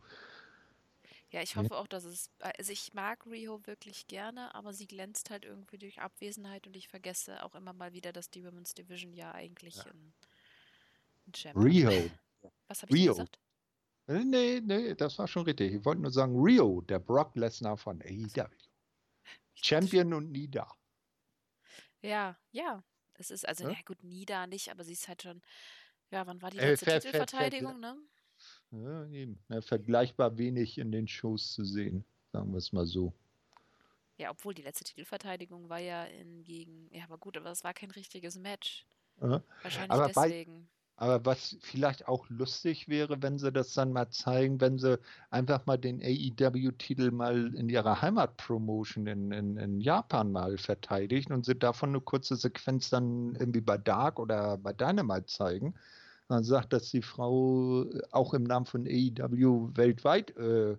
[1.31, 1.77] Ja, ich hoffe ja.
[1.77, 2.31] auch, dass es.
[2.39, 6.89] Also ich mag Riho wirklich gerne, aber sie glänzt halt irgendwie durch Abwesenheit und ich
[6.89, 9.85] vergesse auch immer mal wieder, dass die Women's Division ja eigentlich ja.
[9.85, 10.13] ein,
[11.27, 12.11] ein Champion Riho.
[12.69, 13.13] Was habe ich Rio.
[13.13, 13.39] gesagt?
[14.09, 15.75] Äh, nee, nee, das war schon richtig.
[15.75, 18.49] Ich wollte nur sagen, Rio, der Brock Lesnar von AEW.
[19.55, 20.73] Champion und nie da.
[22.01, 22.83] Ja, ja.
[23.15, 23.71] Es ist, also, ja?
[23.71, 25.43] ja gut, nie da nicht, aber sie ist halt schon,
[26.11, 27.97] ja, wann war die äh, letzte äh, Titelverteidigung, ne?
[28.71, 29.43] Ja, eben.
[29.49, 33.13] Ja, vergleichbar wenig in den Shows zu sehen, sagen wir es mal so.
[34.17, 37.75] Ja, obwohl die letzte Titelverteidigung war ja in gegen, ja, aber gut, aber es war
[37.75, 38.87] kein richtiges Match.
[39.17, 40.69] Wahrscheinlich aber deswegen.
[41.01, 44.99] Aber was vielleicht auch lustig wäre, wenn sie das dann mal zeigen, wenn sie
[45.31, 51.45] einfach mal den AEW-Titel mal in ihrer Heimatpromotion in, in, in Japan mal verteidigen und
[51.45, 55.75] sie davon eine kurze Sequenz dann irgendwie bei Dark oder bei Dynamite zeigen.
[56.27, 60.77] Man sagt, dass die Frau auch im Namen von AEW weltweit äh,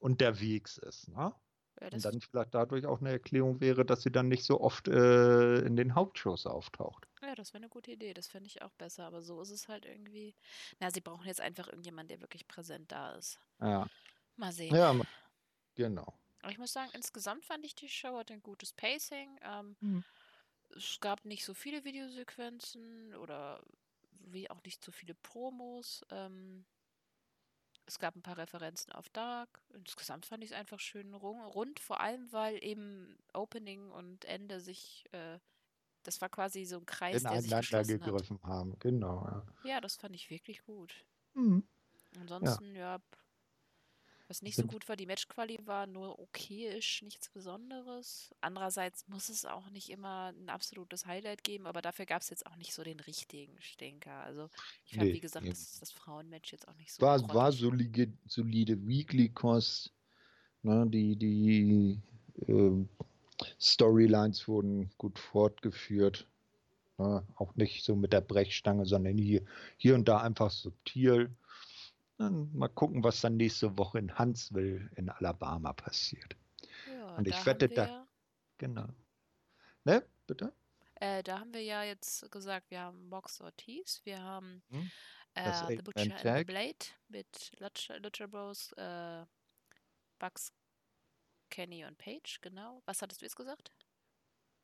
[0.00, 1.08] unterwegs ist.
[1.08, 1.32] Ne?
[1.84, 4.88] Ja, und dann vielleicht dadurch auch eine Erklärung wäre, dass sie dann nicht so oft
[4.88, 7.06] äh, in den Hauptshows auftaucht.
[7.22, 8.14] Ja, das wäre eine gute Idee.
[8.14, 9.04] Das fände ich auch besser.
[9.04, 10.34] Aber so ist es halt irgendwie.
[10.80, 13.38] Na, sie brauchen jetzt einfach irgendjemanden, der wirklich präsent da ist.
[13.60, 13.86] Ja.
[14.36, 14.74] Mal sehen.
[14.74, 14.94] Ja,
[15.74, 16.14] genau.
[16.42, 19.38] Aber ich muss sagen, insgesamt fand ich die Show hat ein gutes Pacing.
[19.42, 20.04] Ähm, mhm.
[20.76, 23.62] Es gab nicht so viele Videosequenzen oder
[24.26, 26.04] wie auch nicht so viele Promos.
[26.10, 26.64] Ähm,
[27.86, 29.60] es gab ein paar Referenzen auf Dark.
[29.72, 35.04] Insgesamt fand ich es einfach schön rund, vor allem weil eben Opening und Ende sich,
[35.12, 35.38] äh,
[36.02, 38.48] das war quasi so ein Kreis, der sich geschlossen gegriffen hat.
[38.48, 38.78] haben.
[38.78, 39.24] Genau.
[39.24, 39.46] Ja.
[39.64, 41.04] ja, das fand ich wirklich gut.
[41.34, 41.66] Mhm.
[42.20, 43.02] Ansonsten, ja, ja
[44.28, 48.34] was nicht so gut war, die Matchquali war nur okayisch, nichts Besonderes.
[48.40, 52.46] Andererseits muss es auch nicht immer ein absolutes Highlight geben, aber dafür gab es jetzt
[52.46, 54.22] auch nicht so den richtigen Stinker.
[54.22, 54.48] Also
[54.86, 57.02] ich fand, nee, wie gesagt, das, das Frauenmatch jetzt auch nicht so.
[57.02, 59.92] War, war solide, solide Weekly Cost.
[60.62, 62.00] Ne, die die
[62.46, 62.86] äh,
[63.60, 66.26] Storylines wurden gut fortgeführt.
[66.96, 69.42] Ne, auch nicht so mit der Brechstange, sondern hier,
[69.76, 71.30] hier und da einfach subtil.
[72.16, 76.36] Dann mal gucken, was dann nächste Woche in Huntsville in Alabama passiert.
[76.88, 78.06] Ja, Und ich wette da.
[78.58, 78.86] Genau.
[79.84, 80.52] Ne, bitte?
[80.94, 84.90] Äh, da haben wir ja jetzt gesagt, wir haben Box Ortiz, wir haben hm?
[85.34, 89.26] äh, The Butcher and the Blade mit Lucha, Lucha Bros, äh,
[90.18, 90.52] Bugs,
[91.50, 92.82] Kenny und Page, genau.
[92.86, 93.72] Was hattest du jetzt gesagt?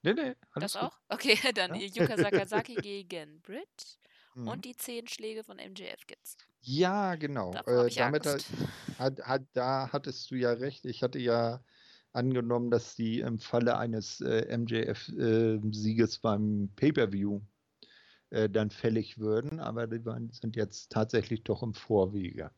[0.03, 0.35] Nee, nee.
[0.55, 0.83] das gut.
[0.83, 0.99] auch?
[1.09, 1.87] Okay, dann ja?
[1.87, 3.99] Yuka Sakazaki gegen Britt
[4.35, 4.49] mhm.
[4.49, 6.37] und die zehn Schläge von MJF gibt's.
[6.63, 7.53] Ja, genau.
[7.67, 8.45] Äh, damit hat,
[8.99, 10.85] hat, hat, da hattest du ja recht.
[10.85, 11.63] Ich hatte ja
[12.13, 17.41] angenommen, dass die im Falle eines äh, MJF-Sieges äh, beim Pay-Per-View
[18.31, 22.51] äh, dann fällig würden, aber die waren, sind jetzt tatsächlich doch im Vorwege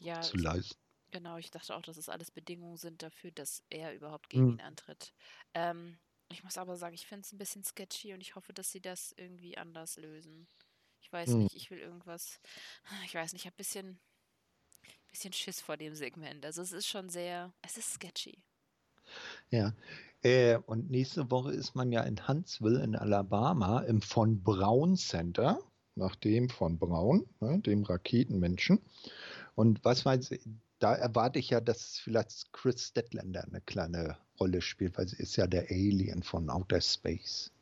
[0.00, 0.78] ja, zu leisten.
[1.10, 4.52] Genau, ich dachte auch, dass es alles Bedingungen sind dafür, dass er überhaupt gegen hm.
[4.54, 5.12] ihn antritt.
[5.54, 5.98] Ähm,
[6.30, 8.80] ich muss aber sagen, ich finde es ein bisschen sketchy und ich hoffe, dass sie
[8.80, 10.48] das irgendwie anders lösen.
[11.12, 11.42] Ich weiß hm.
[11.42, 12.40] nicht, ich will irgendwas.
[13.04, 13.98] Ich weiß nicht, ich habe ein bisschen,
[15.10, 16.46] bisschen Schiss vor dem Segment.
[16.46, 18.38] Also es ist schon sehr, es ist sketchy.
[19.50, 19.74] Ja.
[20.22, 25.60] Äh, und nächste Woche ist man ja in Huntsville in Alabama im von Braun Center,
[25.96, 28.80] nach dem von Braun, ne, dem Raketenmenschen.
[29.54, 30.40] Und was weiß ich,
[30.78, 35.36] da erwarte ich ja, dass vielleicht Chris Stedlander eine kleine Rolle spielt, weil sie ist
[35.36, 37.52] ja der Alien von Outer Space.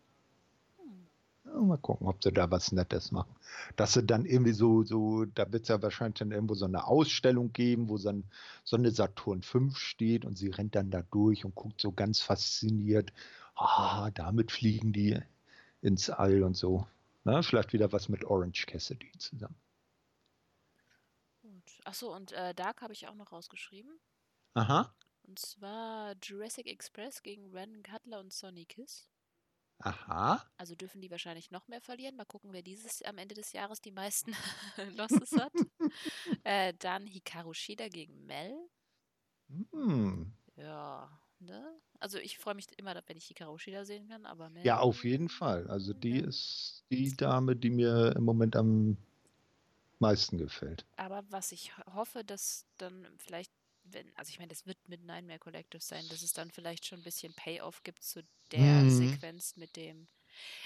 [1.52, 3.34] Mal gucken, ob sie da was Nettes machen.
[3.76, 6.86] Dass sie dann irgendwie so, so da wird es ja wahrscheinlich dann irgendwo so eine
[6.86, 8.24] Ausstellung geben, wo dann
[8.64, 12.20] so eine Saturn 5 steht und sie rennt dann da durch und guckt so ganz
[12.20, 13.12] fasziniert.
[13.56, 15.18] Ah, damit fliegen die
[15.82, 16.86] ins All und so.
[17.24, 19.56] Na, vielleicht wieder was mit Orange Cassidy zusammen.
[21.84, 23.98] Achso, und äh, Dark habe ich auch noch rausgeschrieben.
[24.54, 24.94] Aha.
[25.22, 29.08] Und zwar Jurassic Express gegen Brandon Cutler und Sonny Kiss.
[29.82, 30.44] Aha.
[30.58, 32.16] Also dürfen die wahrscheinlich noch mehr verlieren.
[32.16, 34.32] Mal gucken, wer dieses am Ende des Jahres die meisten
[34.96, 35.52] Losses hat.
[36.44, 38.54] äh, dann Hikaru Shida gegen Mel.
[39.72, 40.32] Hm.
[40.56, 41.80] Ja, ne?
[41.98, 44.64] Also ich freue mich immer, wenn ich Hikaru Shida sehen kann, aber Mel.
[44.64, 45.66] Ja, auf jeden Fall.
[45.68, 46.26] Also die ja.
[46.26, 48.98] ist die Dame, die mir im Moment am
[49.98, 50.84] meisten gefällt.
[50.96, 53.52] Aber was ich hoffe, dass dann vielleicht
[53.92, 57.00] wenn, also ich meine, das wird mit Nightmare Collective sein, dass es dann vielleicht schon
[57.00, 58.22] ein bisschen Payoff gibt zu
[58.52, 58.90] der mhm.
[58.90, 60.06] Sequenz mit dem.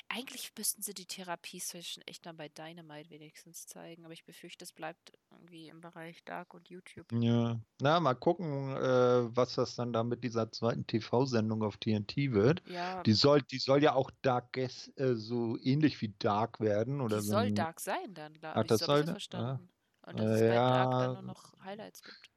[0.09, 4.73] Eigentlich müssten sie die Therapie-Session echt dann bei Dynamite wenigstens zeigen, aber ich befürchte, es
[4.73, 7.07] bleibt irgendwie im Bereich Dark und YouTube.
[7.13, 12.17] Ja, na, mal gucken, äh, was das dann da mit dieser zweiten TV-Sendung auf TNT
[12.33, 12.63] wird.
[12.69, 13.03] Ja.
[13.03, 17.01] Die soll, die soll ja auch Dark Guess, äh, so ähnlich wie Dark werden.
[17.01, 18.65] Oder die so soll Dark sein dann, glaube ich.
[18.65, 19.69] Ach, das so soll, verstanden.
[20.07, 20.11] Ja.
[20.11, 22.34] Und dass es bei Dark dann nur noch Highlights gibt.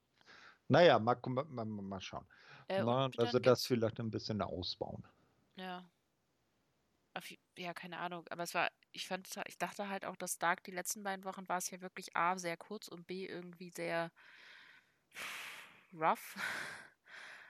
[0.67, 2.27] Naja, mal, mal, mal schauen.
[2.67, 5.03] Äh, Na, also das vielleicht ein bisschen ausbauen.
[5.55, 5.89] Ja.
[7.13, 7.25] Auf,
[7.57, 8.27] ja, keine Ahnung.
[8.29, 11.47] Aber es war, ich fand, ich dachte halt auch, dass Dark die letzten beiden Wochen
[11.47, 14.11] war es ja wirklich A, sehr kurz und B, irgendwie sehr
[15.93, 16.35] rough.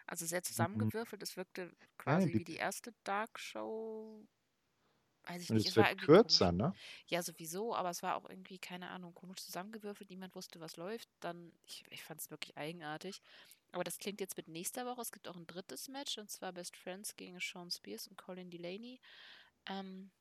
[0.09, 0.43] Also sehr mhm.
[0.43, 1.21] zusammengewürfelt.
[1.21, 4.25] Es wirkte quasi ja, wie die erste Dark-Show
[5.27, 5.67] weiß ich nicht.
[5.67, 6.61] Es, war kürzer, komisch.
[6.61, 6.73] ne?
[7.07, 10.09] Ja, sowieso, aber es war auch irgendwie, keine Ahnung, komisch zusammengewürfelt.
[10.09, 11.09] Niemand wusste, was läuft.
[11.19, 13.21] Dann, ich, ich fand es wirklich eigenartig.
[13.71, 15.01] Aber das klingt jetzt mit nächster Woche.
[15.01, 18.49] Es gibt auch ein drittes Match und zwar Best Friends gegen Sean Spears und Colin
[18.49, 18.99] Delaney.
[19.69, 20.11] Ähm,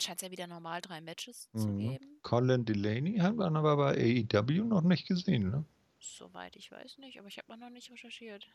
[0.00, 1.58] Scheint es ja wieder normal drei Matches mhm.
[1.58, 2.18] zu geben.
[2.22, 5.64] Colin Delaney haben wir aber bei AEW noch nicht gesehen, ne?
[6.00, 8.48] Soweit ich weiß nicht, aber ich habe noch nicht recherchiert.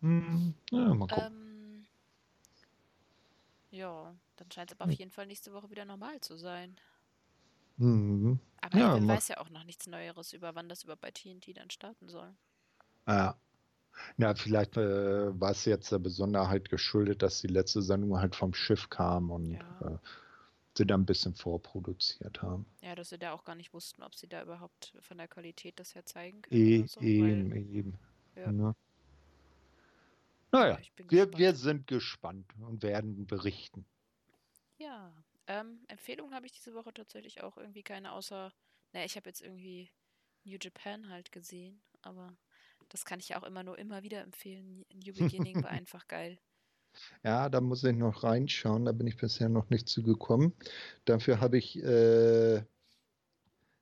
[0.00, 0.54] Mhm.
[0.70, 1.26] Ja, mal gucken.
[1.26, 1.53] Ähm,
[3.74, 4.98] ja, dann scheint es aber auf hm.
[4.98, 6.76] jeden Fall nächste Woche wieder normal zu sein.
[7.76, 8.38] Mhm.
[8.60, 11.12] Aber Ja, man ma- weiß ja auch noch nichts Neueres über, wann das über bei
[11.12, 12.34] TNT dann starten soll.
[13.08, 13.36] Ja.
[14.18, 18.54] Na, vielleicht äh, war es jetzt der Besonderheit geschuldet, dass die letzte Sendung halt vom
[18.54, 19.80] Schiff kam und Ja.
[19.80, 19.98] äh,
[20.76, 22.66] sie da ein bisschen vorproduziert haben.
[22.82, 25.80] Ja, dass sie da auch gar nicht wussten, ob sie da überhaupt von der Qualität
[25.80, 27.00] das her zeigen können E so.
[27.00, 27.98] eben, Weil, eben.
[28.36, 28.52] Ja.
[28.52, 28.74] Ne?
[30.54, 31.38] Naja, wir, gespannt.
[31.38, 33.84] wir sind gespannt und werden berichten.
[34.78, 35.12] Ja,
[35.48, 38.52] ähm, Empfehlungen habe ich diese Woche tatsächlich auch irgendwie keine, außer,
[38.92, 39.90] naja, ich habe jetzt irgendwie
[40.44, 42.36] New Japan halt gesehen, aber
[42.88, 44.84] das kann ich ja auch immer nur immer wieder empfehlen.
[44.92, 46.38] New Beginning war einfach geil.
[47.24, 50.54] Ja, da muss ich noch reinschauen, da bin ich bisher noch nicht zugekommen.
[51.04, 52.58] Dafür habe ich, äh,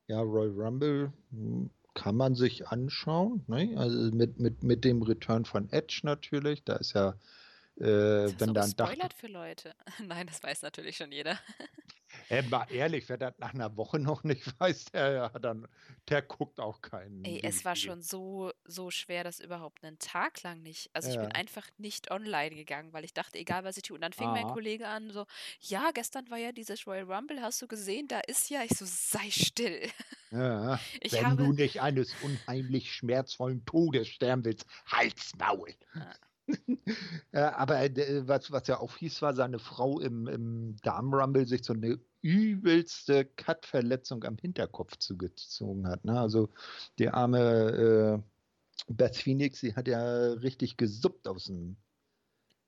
[0.06, 3.74] ja, Royal Rumble hm, kann man sich anschauen, ne?
[3.76, 7.14] Also mit, mit, mit dem Return von Edge natürlich, da ist ja,
[7.80, 8.94] äh, Ist das wenn da ein Dach.
[9.16, 9.74] für Leute?
[10.06, 11.38] Nein, das weiß natürlich schon jeder.
[12.32, 15.68] Ey, mal ehrlich, wer das nach einer Woche noch nicht weiß, der, dann,
[16.08, 17.24] der guckt auch keinen.
[17.24, 20.90] Ey, es war schon so, so schwer, das überhaupt einen Tag lang nicht.
[20.92, 21.32] Also ich bin Ja.
[21.32, 23.94] einfach nicht online gegangen, weil ich dachte, egal was ich tue.
[23.94, 24.48] Und dann fing mein Aha.
[24.48, 25.26] Kollege an, so,
[25.60, 28.08] ja, gestern war ja dieses Royal Rumble, hast du gesehen?
[28.08, 29.88] Da ist ja, ich so, sei still.
[30.30, 35.74] Ja, Ich wenn habe, du nicht eines unheimlich schmerzvollen Todes sterben willst, halt's Maul.
[35.94, 36.16] Ja.
[37.32, 41.64] Ja, aber äh, was, was ja auch hieß, war, seine Frau im, im Darmrumble sich
[41.64, 46.04] so eine übelste Cut-Verletzung am Hinterkopf zugezogen hat.
[46.04, 46.18] Ne?
[46.20, 46.50] Also
[46.98, 48.22] die arme
[48.88, 51.76] äh, Beth Phoenix, sie hat ja richtig gesuppt aus dem.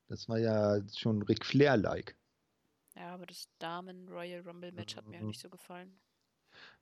[0.09, 2.17] Das war ja schon Ric Flair-like.
[2.97, 5.29] ja, aber das Damen Royal Rumble Match hat mir auch Mhm.
[5.29, 6.01] nicht so gefallen.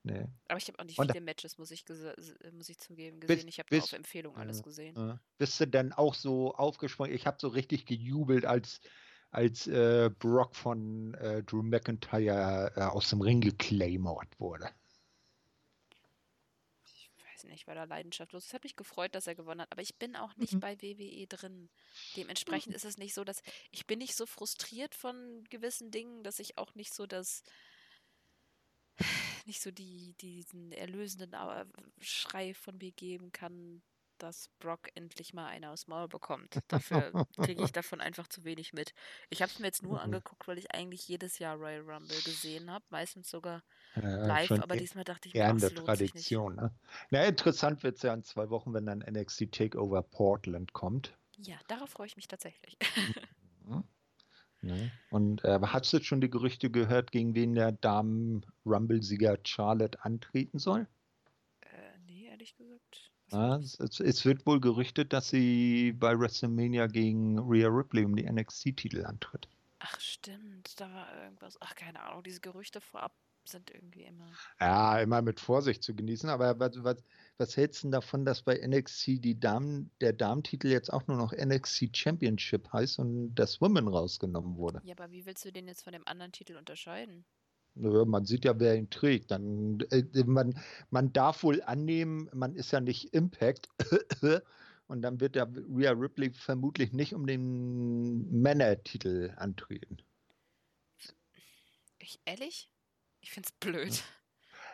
[0.04, 0.26] Nee.
[0.48, 1.84] Aber ich habe auch nicht Und- viele Matches, muss ich,
[2.52, 3.46] muss ich zugeben, gesehen.
[3.46, 4.96] Ich habe auf Empfehlung alles Ja, gesehen.
[4.96, 5.20] Ja.
[5.38, 7.14] Bist du denn auch so aufgesprungen?
[7.14, 8.80] Ich habe so richtig gejubelt, als,
[9.30, 14.70] als äh, Brock von äh, Drew McIntyre äh, aus dem Ring geclaimort wurde.
[16.84, 18.46] Ich weiß nicht, war da leidenschaftslos.
[18.46, 20.60] Es hat mich gefreut, dass er gewonnen hat, aber ich bin auch nicht Mhm.
[20.60, 21.68] bei WWE drin.
[22.16, 26.38] Dementsprechend ist es nicht so, dass ich bin nicht so frustriert von gewissen Dingen, dass
[26.40, 27.42] ich auch nicht so das
[29.46, 31.34] nicht so die diesen erlösenden
[32.00, 33.82] Schrei von mir geben kann,
[34.18, 36.60] dass Brock endlich mal eine aus Maul bekommt.
[36.68, 38.92] Dafür kriege ich davon einfach zu wenig mit.
[39.30, 40.00] Ich habe es mir jetzt nur Mhm.
[40.00, 43.62] angeguckt, weil ich eigentlich jedes Jahr Royal Rumble gesehen habe, meistens sogar
[43.94, 46.36] Äh, live, aber e- diesmal dachte ich mir, ach, lohnt sich nicht.
[46.36, 46.56] Tradition.
[46.56, 46.74] Ne?
[47.10, 51.18] Na, interessant wird es ja in zwei Wochen, wenn dann NXT Takeover Portland kommt.
[51.36, 52.76] Ja, darauf freue ich mich tatsächlich.
[54.62, 54.92] Ne?
[55.10, 60.86] Und äh, hast du schon die Gerüchte gehört, gegen wen der Damen-Rumble-Sieger Charlotte antreten soll?
[61.60, 63.10] Äh, nee, ehrlich gesagt.
[63.32, 68.30] Ja, es, es wird wohl gerüchtet, dass sie bei WrestleMania gegen Rhea Ripley um die
[68.30, 69.48] NXT-Titel antritt.
[69.80, 71.56] Ach, stimmt, da war irgendwas.
[71.60, 74.30] Ach, keine Ahnung, diese Gerüchte vorab sind irgendwie immer.
[74.60, 76.28] Ja, immer mit Vorsicht zu genießen.
[76.28, 77.02] Aber was, was,
[77.38, 81.16] was hältst du denn davon, dass bei NXT die Damen, der Damentitel jetzt auch nur
[81.16, 84.82] noch NXT Championship heißt und das Women rausgenommen wurde?
[84.84, 87.24] Ja, aber wie willst du den jetzt von dem anderen Titel unterscheiden?
[87.74, 89.30] Man sieht ja, wer ihn trägt.
[89.30, 90.58] Dann, äh, man,
[90.90, 93.68] man darf wohl annehmen, man ist ja nicht Impact.
[94.88, 100.02] Und dann wird der Rhea Ripley vermutlich nicht um den Männertitel antreten.
[101.98, 102.68] Ich, ehrlich?
[103.20, 104.02] Ich find's blöd.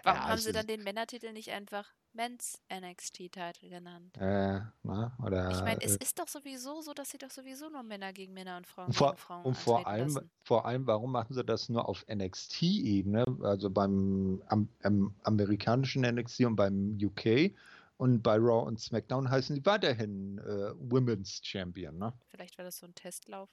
[0.03, 4.17] Warum Ja, haben sie dann den Männertitel nicht einfach Men's NXT-Titel genannt?
[4.17, 7.69] Äh, na, oder, Ich meine, es äh, ist doch sowieso so, dass sie doch sowieso
[7.69, 10.31] nur Männer gegen Männer und Frauen vor, gegen Frauen und vor allem, lassen.
[10.43, 16.41] vor allem, warum machen sie das nur auf NXT-Ebene, also beim am, am amerikanischen NXT
[16.47, 17.53] und beim UK
[17.99, 22.13] und bei Raw und SmackDown heißen die weiterhin äh, Women's Champion, ne?
[22.29, 23.51] Vielleicht war das so ein Testlauf.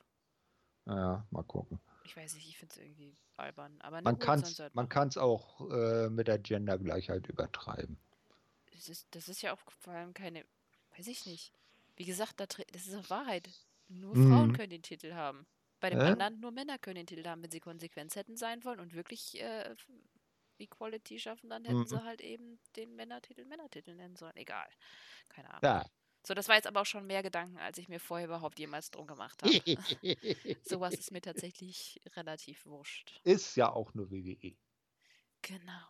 [0.86, 1.80] Ja, mal gucken.
[2.04, 3.76] Ich weiß nicht, ich finde es irgendwie albern.
[3.80, 4.88] Aber Man kann es sie halt man
[5.18, 7.98] auch äh, mit der Gendergleichheit übertreiben.
[8.78, 10.46] Es ist, das ist ja auch vor allem keine,
[10.98, 11.52] weiß ich nicht.
[11.96, 13.50] Wie gesagt, das ist auch Wahrheit.
[13.88, 14.54] Nur Frauen Mhm.
[14.54, 15.46] können den Titel haben.
[15.80, 16.04] Bei dem Äh?
[16.12, 17.44] anderen nur Männer können den Titel haben.
[17.44, 19.76] Wenn sie Konsequenz hätten sein wollen und wirklich äh,
[20.58, 21.88] Equality schaffen, dann hätten Mhm.
[21.88, 24.36] sie halt eben den Männertitel Männertitel nennen sollen.
[24.36, 24.68] Egal.
[25.30, 25.62] Keine Ahnung.
[25.64, 25.86] Ja.
[26.26, 28.90] So, das war jetzt aber auch schon mehr Gedanken, als ich mir vorher überhaupt jemals
[28.90, 29.54] drum gemacht habe.
[30.64, 33.20] Sowas ist mir tatsächlich relativ wurscht.
[33.24, 34.10] Ist ja auch nur.
[34.10, 34.58] WWE.
[35.44, 35.88] Genau.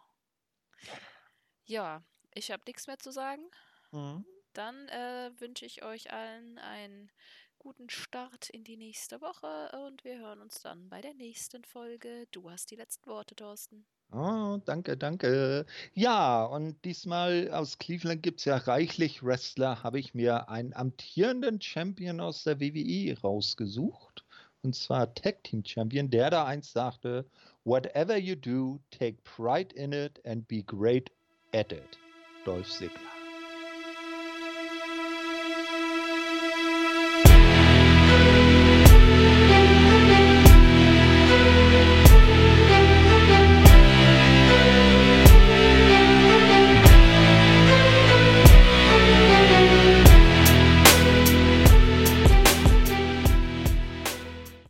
[1.63, 2.03] Ja,
[2.35, 3.43] ich habe nichts mehr zu sagen.
[3.91, 4.25] Mhm.
[4.53, 7.11] Dann äh, wünsche ich euch allen einen
[7.59, 12.27] guten Start in die nächste Woche und wir hören uns dann bei der nächsten Folge.
[12.31, 13.85] Du hast die letzten Worte, Thorsten.
[14.11, 15.65] Oh, danke, danke.
[15.93, 21.59] Ja, und diesmal aus Cleveland gibt es ja reichlich Wrestler, habe ich mir einen amtierenden
[21.59, 24.23] Champion aus der WWE rausgesucht.
[24.61, 27.25] Und zwar Tag Team Champion, der da eins sagte,
[27.63, 31.09] Whatever you do, take pride in it and be great
[31.51, 31.97] at it.
[32.45, 33.14] Dolph Segler.